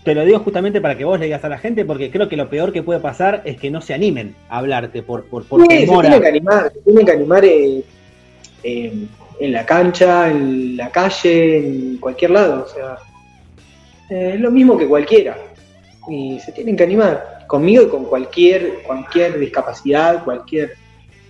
Te 0.05 0.15
lo 0.15 0.25
digo 0.25 0.39
justamente 0.39 0.81
para 0.81 0.97
que 0.97 1.05
vos 1.05 1.19
le 1.19 1.27
digas 1.27 1.45
a 1.45 1.51
la 1.51 1.59
gente, 1.59 1.85
porque 1.85 2.11
creo 2.11 2.29
que 2.29 2.37
lo 2.37 2.49
peor 2.49 2.73
que 2.73 2.83
puede 2.83 3.01
pasar 3.01 3.43
es 3.45 3.59
que 3.61 3.71
no 3.71 3.83
se 3.83 3.93
animen 3.93 4.35
a 4.49 4.59
hablarte 4.59 5.03
por, 5.03 5.25
por, 5.25 5.45
por 5.45 5.61
Sí, 5.61 5.69
se 5.69 5.81
temor 5.81 6.03
tienen 6.03 6.23
que 6.23 6.29
animar, 6.29 6.73
se 6.73 6.81
tienen 6.81 7.05
que 7.05 7.13
animar 7.13 7.45
eh, 7.45 7.85
eh, 8.63 9.07
en 9.41 9.53
la 9.53 9.67
cancha, 9.67 10.31
en 10.31 10.77
la 10.79 10.91
calle, 10.91 11.59
en 11.59 11.99
cualquier 11.99 12.31
lado. 12.31 12.65
O 12.65 12.69
sea, 12.69 12.97
eh, 14.09 14.33
es 14.35 14.41
lo 14.41 14.51
mismo 14.51 14.79
que 14.79 14.89
cualquiera. 14.89 15.37
Y 16.09 16.41
se 16.41 16.53
tienen 16.53 16.77
que 16.77 16.85
animar. 16.85 17.45
Conmigo 17.47 17.83
y 17.83 17.89
con 17.89 18.07
cualquier, 18.07 18.83
cualquier 18.83 19.39
discapacidad, 19.39 20.25
cualquier. 20.25 20.73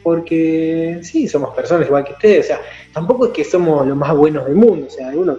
Porque 0.03 1.01
sí, 1.03 1.27
somos 1.27 1.55
personas 1.57 1.89
igual 1.89 2.05
que 2.05 2.13
ustedes. 2.13 2.45
O 2.45 2.49
sea, 2.49 2.61
tampoco 2.93 3.27
es 3.27 3.33
que 3.33 3.45
somos 3.45 3.85
los 3.85 3.97
más 3.97 4.17
buenos 4.17 4.47
del 4.47 4.55
mundo. 4.55 4.87
O 4.87 4.91
sea, 4.91 5.09
algunos 5.09 5.39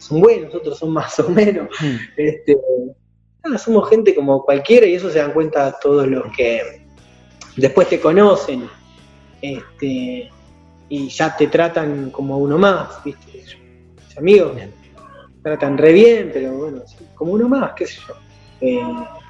son 0.00 0.20
buenos, 0.20 0.54
otros 0.54 0.78
son 0.78 0.92
más 0.92 1.18
o 1.20 1.28
menos. 1.28 1.68
Mm. 1.80 1.96
Este, 2.16 2.56
nada, 3.44 3.58
somos 3.58 3.88
gente 3.88 4.14
como 4.14 4.42
cualquiera 4.44 4.86
y 4.86 4.94
eso 4.94 5.10
se 5.10 5.18
dan 5.18 5.32
cuenta 5.32 5.78
todos 5.80 6.06
los 6.06 6.24
que 6.36 6.82
después 7.56 7.88
te 7.88 8.00
conocen 8.00 8.68
este, 9.40 10.30
y 10.88 11.08
ya 11.08 11.36
te 11.36 11.46
tratan 11.46 12.10
como 12.10 12.38
uno 12.38 12.58
más, 12.58 13.02
¿viste? 13.04 13.44
Mis 13.96 14.18
amigos 14.18 14.56
Bien. 14.56 14.72
tratan 15.42 15.78
re 15.78 15.92
bien, 15.92 16.30
pero 16.32 16.52
bueno, 16.52 16.82
como 17.14 17.32
uno 17.32 17.48
más, 17.48 17.72
qué 17.74 17.86
sé 17.86 17.98
yo. 18.06 18.14
Eh, 18.60 18.82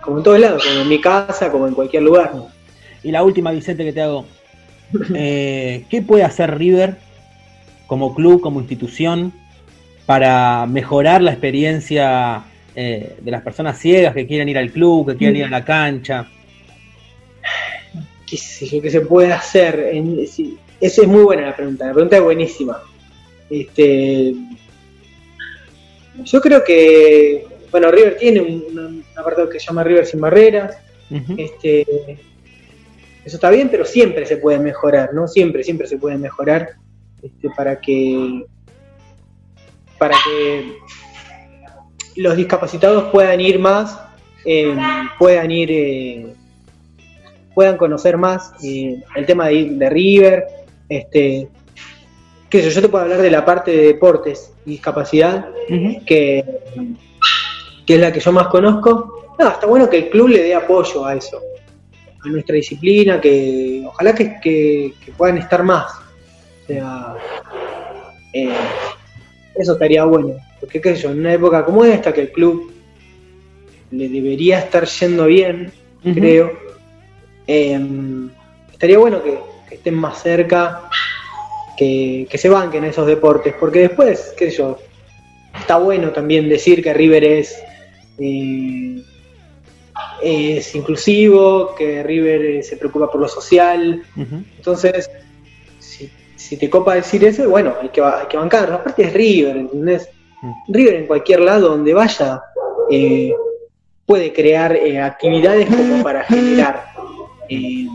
como 0.02 0.18
en 0.18 0.24
todos 0.24 0.40
lados, 0.40 0.64
como 0.64 0.80
en 0.80 0.88
mi 0.88 1.00
casa, 1.00 1.52
como 1.52 1.68
en 1.68 1.74
cualquier 1.74 2.02
lugar. 2.02 2.32
Y 3.02 3.12
la 3.12 3.22
última, 3.22 3.52
Vicente, 3.52 3.84
que 3.84 3.92
te 3.92 4.02
hago. 4.02 4.24
Eh, 5.14 5.84
¿Qué 5.88 6.02
puede 6.02 6.24
hacer 6.24 6.58
River 6.58 6.96
como 7.86 8.12
club, 8.12 8.40
como 8.40 8.58
institución, 8.58 9.32
para 10.10 10.66
mejorar 10.66 11.22
la 11.22 11.30
experiencia 11.30 12.42
eh, 12.74 13.14
de 13.20 13.30
las 13.30 13.42
personas 13.42 13.78
ciegas 13.78 14.12
que 14.12 14.26
quieran 14.26 14.48
ir 14.48 14.58
al 14.58 14.72
club, 14.72 15.12
que 15.12 15.16
quieran 15.16 15.36
ir 15.36 15.44
a 15.44 15.48
la 15.48 15.64
cancha? 15.64 16.28
qué 18.26 18.36
sé 18.36 18.66
yo, 18.66 18.82
qué 18.82 18.90
se 18.90 19.02
puede 19.02 19.32
hacer. 19.32 19.90
En, 19.92 20.26
sí, 20.26 20.58
esa 20.80 21.02
es 21.02 21.06
muy 21.06 21.22
buena 21.22 21.42
la 21.42 21.54
pregunta, 21.54 21.86
la 21.86 21.92
pregunta 21.92 22.16
es 22.16 22.24
buenísima. 22.24 22.82
Este, 23.48 24.34
yo 26.24 26.40
creo 26.40 26.64
que, 26.64 27.46
bueno, 27.70 27.92
River 27.92 28.16
tiene 28.16 28.40
un, 28.40 28.64
un 28.76 29.04
apartado 29.14 29.48
que 29.48 29.60
se 29.60 29.66
llama 29.66 29.84
River 29.84 30.06
sin 30.06 30.20
barreras. 30.20 30.76
Este, 31.36 31.86
eso 33.24 33.36
está 33.36 33.48
bien, 33.48 33.68
pero 33.68 33.84
siempre 33.84 34.26
se 34.26 34.38
puede 34.38 34.58
mejorar, 34.58 35.14
¿no? 35.14 35.28
Siempre, 35.28 35.62
siempre 35.62 35.86
se 35.86 35.98
puede 35.98 36.18
mejorar 36.18 36.70
este, 37.22 37.48
para 37.56 37.80
que 37.80 38.44
para 40.00 40.16
que 40.24 40.78
los 42.16 42.34
discapacitados 42.36 43.04
puedan 43.12 43.38
ir 43.38 43.58
más, 43.58 44.00
eh, 44.46 44.74
puedan 45.18 45.50
ir, 45.50 45.68
eh, 45.70 46.26
puedan 47.54 47.76
conocer 47.76 48.16
más 48.16 48.50
eh, 48.64 49.02
el 49.14 49.26
tema 49.26 49.48
de, 49.48 49.66
de 49.72 49.90
River, 49.90 50.46
este, 50.88 51.48
qué 52.48 52.62
sé 52.62 52.70
yo, 52.70 52.74
yo 52.76 52.80
te 52.82 52.88
puedo 52.88 53.04
hablar 53.04 53.20
de 53.20 53.30
la 53.30 53.44
parte 53.44 53.70
de 53.72 53.82
deportes 53.88 54.54
y 54.64 54.70
discapacidad, 54.72 55.50
que, 56.06 56.42
que 57.86 57.94
es 57.94 58.00
la 58.00 58.10
que 58.10 58.20
yo 58.20 58.32
más 58.32 58.46
conozco. 58.48 59.34
No, 59.38 59.48
está 59.50 59.66
bueno 59.66 59.90
que 59.90 59.98
el 59.98 60.08
club 60.08 60.28
le 60.28 60.42
dé 60.44 60.54
apoyo 60.54 61.04
a 61.04 61.14
eso, 61.14 61.40
a 62.24 62.28
nuestra 62.28 62.54
disciplina, 62.54 63.20
que 63.20 63.82
ojalá 63.86 64.14
que, 64.14 64.40
que- 64.40 64.94
que 65.04 65.12
puedan 65.12 65.36
estar 65.36 65.62
más. 65.62 65.92
O 65.92 66.66
sea, 66.66 67.14
eso 69.62 69.74
estaría 69.74 70.04
bueno, 70.04 70.36
porque 70.60 70.80
qué 70.80 70.96
sé 70.96 71.02
yo, 71.02 71.10
en 71.10 71.20
una 71.20 71.34
época 71.34 71.64
como 71.64 71.84
esta, 71.84 72.12
que 72.12 72.22
el 72.22 72.32
club 72.32 72.72
le 73.90 74.08
debería 74.08 74.58
estar 74.60 74.86
yendo 74.86 75.26
bien, 75.26 75.72
creo, 76.02 76.52
eh, 77.46 77.80
estaría 78.72 78.98
bueno 78.98 79.22
que, 79.22 79.38
que 79.68 79.74
estén 79.74 79.94
más 79.94 80.22
cerca, 80.22 80.88
que, 81.76 82.26
que 82.30 82.38
se 82.38 82.48
banquen 82.48 82.84
esos 82.84 83.06
deportes, 83.06 83.54
porque 83.58 83.80
después, 83.80 84.34
qué 84.36 84.50
sé 84.50 84.58
yo, 84.58 84.78
está 85.58 85.78
bueno 85.78 86.10
también 86.10 86.48
decir 86.48 86.82
que 86.82 86.94
River 86.94 87.24
es, 87.24 87.56
eh, 88.18 89.02
es 90.22 90.74
inclusivo, 90.74 91.74
que 91.74 92.02
River 92.02 92.44
eh, 92.44 92.62
se 92.62 92.76
preocupa 92.76 93.10
por 93.10 93.20
lo 93.20 93.28
social, 93.28 94.02
entonces, 94.16 95.10
si, 96.50 96.56
te 96.56 96.68
copa 96.68 96.94
decir 96.96 97.24
eso, 97.24 97.48
bueno, 97.48 97.74
hay 97.80 97.88
que, 97.90 98.00
hay 98.02 98.26
que 98.28 98.36
bancarlo. 98.36 98.74
Aparte 98.76 99.04
es 99.04 99.12
River, 99.14 99.56
¿entendés? 99.56 100.08
Mm. 100.42 100.52
River 100.68 100.94
en 100.94 101.06
cualquier 101.06 101.40
lado 101.40 101.68
donde 101.70 101.94
vaya 101.94 102.42
eh, 102.90 103.32
puede 104.06 104.32
crear 104.32 104.74
eh, 104.74 105.00
actividades 105.00 105.68
como 105.68 106.02
para 106.02 106.24
generar 106.24 106.86
eh, 107.48 107.86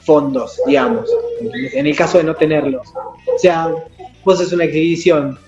fondos, 0.00 0.60
digamos, 0.66 1.08
¿entendés? 1.40 1.74
en 1.74 1.86
el 1.86 1.96
caso 1.96 2.18
de 2.18 2.24
no 2.24 2.34
tenerlos. 2.34 2.86
O 3.34 3.38
sea, 3.38 3.68
vos 4.24 4.40
haces 4.40 4.52
una 4.52 4.64
exhibición, 4.64 5.38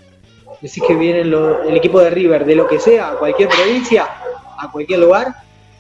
decís 0.61 0.83
que 0.87 0.95
viene 0.95 1.25
lo- 1.25 1.63
el 1.65 1.77
equipo 1.77 1.99
de 2.01 2.11
River 2.11 2.45
de 2.45 2.55
lo 2.55 2.67
que 2.69 2.79
sea, 2.79 3.11
a 3.13 3.15
cualquier 3.17 3.49
provincia, 3.49 4.07
a 4.59 4.71
cualquier 4.71 5.01
lugar, 5.01 5.29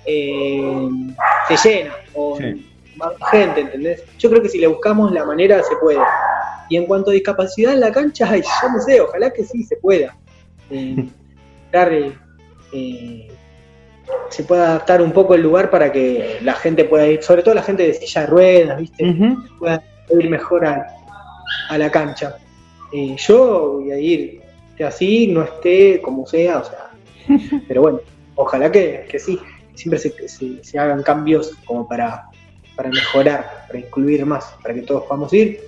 se 0.05 1.57
llena. 1.69 1.93
O 2.15 2.37
Sí. 2.39 2.69
más 2.97 3.13
gente, 3.31 3.61
¿entendés? 3.61 4.03
Yo 4.19 4.29
creo 4.31 4.43
que 4.43 4.49
si 4.49 4.59
le 4.59 4.67
buscamos 4.67 5.13
la 5.13 5.25
manera 5.25 5.63
se 5.63 5.77
puede. 5.77 5.99
Y 6.73 6.77
en 6.79 6.87
cuanto 6.87 7.11
a 7.11 7.13
discapacidad 7.13 7.75
en 7.75 7.81
la 7.81 7.93
cancha, 7.93 8.27
ay, 8.31 8.41
yo 8.41 8.69
no 8.71 8.81
sé, 8.81 8.99
ojalá 8.99 9.31
que 9.31 9.45
sí 9.45 9.63
se 9.63 9.77
pueda. 9.77 10.17
Eh, 10.71 11.05
dar, 11.71 11.93
eh, 11.93 12.13
eh, 12.73 13.29
se 14.31 14.43
pueda 14.45 14.69
adaptar 14.71 15.03
un 15.03 15.13
poco 15.13 15.35
el 15.35 15.43
lugar 15.43 15.69
para 15.71 15.93
que 15.93 16.39
la 16.43 16.55
gente 16.55 16.85
pueda 16.87 17.07
ir, 17.07 17.23
sobre 17.23 17.43
todo 17.43 17.53
la 17.55 17.63
gente 17.63 17.83
de 17.87 17.93
silla 17.93 18.23
de 18.23 18.27
ruedas, 18.27 18.81
¿viste? 18.81 19.05
Pueda 19.59 19.83
ir 20.19 20.31
mejor 20.31 20.65
a, 20.65 20.87
a 21.69 21.77
la 21.77 21.91
cancha. 21.91 22.37
Eh, 22.91 23.17
yo 23.19 23.73
voy 23.81 23.93
a 23.93 23.99
ir 23.99 24.41
así, 24.83 25.27
no 25.27 25.43
esté 25.43 26.01
como 26.01 26.27
sea, 26.27 26.59
o 26.61 26.65
sea. 26.65 26.89
Pero 27.69 27.83
bueno, 27.83 28.01
ojalá 28.35 28.73
que, 28.73 29.05
que 29.11 29.19
sí, 29.19 29.39
siempre 29.75 29.99
se, 29.99 30.27
se- 30.27 30.65
se 30.65 30.79
hagan 30.79 31.03
cambios 31.03 31.53
como 31.67 31.87
para, 31.87 32.25
para 32.77 32.89
mejorar, 32.89 33.67
para 33.67 33.79
incluir 33.79 34.25
más, 34.25 34.55
para 34.63 34.73
que 34.75 34.81
todos 34.81 35.03
podamos 35.05 35.31
ir 35.35 35.61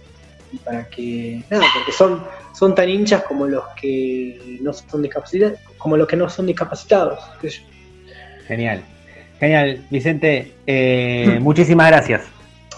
y 0.54 0.58
para 0.58 0.88
que, 0.88 1.42
nada, 1.50 1.64
porque 1.74 1.92
son, 1.92 2.22
son 2.52 2.74
tan 2.74 2.88
hinchas 2.88 3.24
como 3.24 3.46
los 3.46 3.64
que 3.80 4.58
no 4.60 4.72
son 4.72 5.02
discapacitados, 5.02 5.58
como 5.78 5.96
los 5.96 6.06
que 6.06 6.16
no 6.16 6.28
son 6.28 6.46
discapacitados. 6.46 7.18
Genial. 8.46 8.84
Genial, 9.40 9.84
Vicente, 9.90 10.54
eh, 10.66 11.38
muchísimas 11.42 11.88
gracias. 11.88 12.22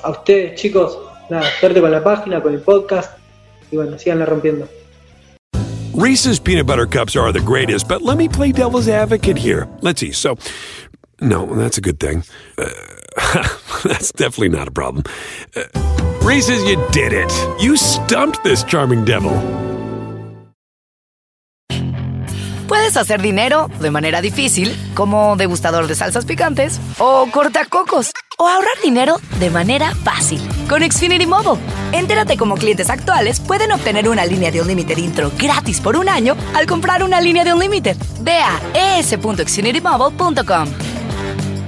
A 0.02 0.10
ustedes, 0.10 0.58
chicos, 0.58 0.98
nada, 1.28 1.44
suerte 1.60 1.80
con 1.80 1.90
la 1.90 2.02
página, 2.02 2.40
con 2.40 2.54
el 2.54 2.60
podcast 2.60 3.18
y 3.70 3.76
bueno, 3.76 3.98
síganla 3.98 4.24
rompiendo. 4.24 4.68
Reese's 5.94 6.38
peanut 6.38 6.66
butter 6.66 6.86
cups 6.86 7.16
are 7.16 7.32
the 7.32 7.40
greatest, 7.40 7.88
but 7.88 8.02
let 8.02 8.16
me 8.16 8.28
play 8.28 8.52
devil's 8.52 8.88
advocate 8.88 9.38
here. 9.38 9.66
Let's 9.80 10.00
see. 10.00 10.12
So, 10.12 10.36
no, 11.20 11.46
that's 11.56 11.78
a 11.78 11.80
good 11.80 11.98
thing. 11.98 12.22
Uh, 12.58 12.68
that's 13.84 14.12
definitely 14.12 14.50
not 14.50 14.68
a 14.68 14.72
problem. 14.72 15.04
Uh, 15.54 16.15
Reese's, 16.26 16.64
you 16.64 16.76
did 16.90 17.12
it. 17.12 17.32
You 17.60 17.76
stumped 17.76 18.42
this 18.42 18.64
charming 18.64 19.04
devil. 19.04 19.30
Puedes 22.66 22.96
hacer 22.96 23.22
dinero 23.22 23.70
de 23.80 23.92
manera 23.92 24.20
difícil, 24.20 24.76
como 24.94 25.36
degustador 25.36 25.86
de 25.86 25.94
salsas 25.94 26.24
picantes, 26.24 26.80
o 26.98 27.28
cortacocos, 27.30 28.10
o 28.38 28.48
ahorrar 28.48 28.74
dinero 28.82 29.20
de 29.38 29.50
manera 29.50 29.94
fácil 29.94 30.40
con 30.68 30.82
Xfinity 30.82 31.26
Mobile. 31.26 31.62
Entérate 31.92 32.36
cómo 32.36 32.56
clientes 32.56 32.90
actuales 32.90 33.38
pueden 33.38 33.70
obtener 33.70 34.08
una 34.08 34.26
línea 34.26 34.50
de 34.50 34.62
Unlimited 34.62 34.96
intro 34.96 35.30
gratis 35.38 35.80
por 35.80 35.96
un 35.96 36.08
año 36.08 36.36
al 36.56 36.66
comprar 36.66 37.04
una 37.04 37.20
línea 37.20 37.44
de 37.44 37.54
Unlimited. 37.54 37.96
Ve 38.22 38.40
a 38.40 38.98
es.xfinitymobile.com. 38.98 41.05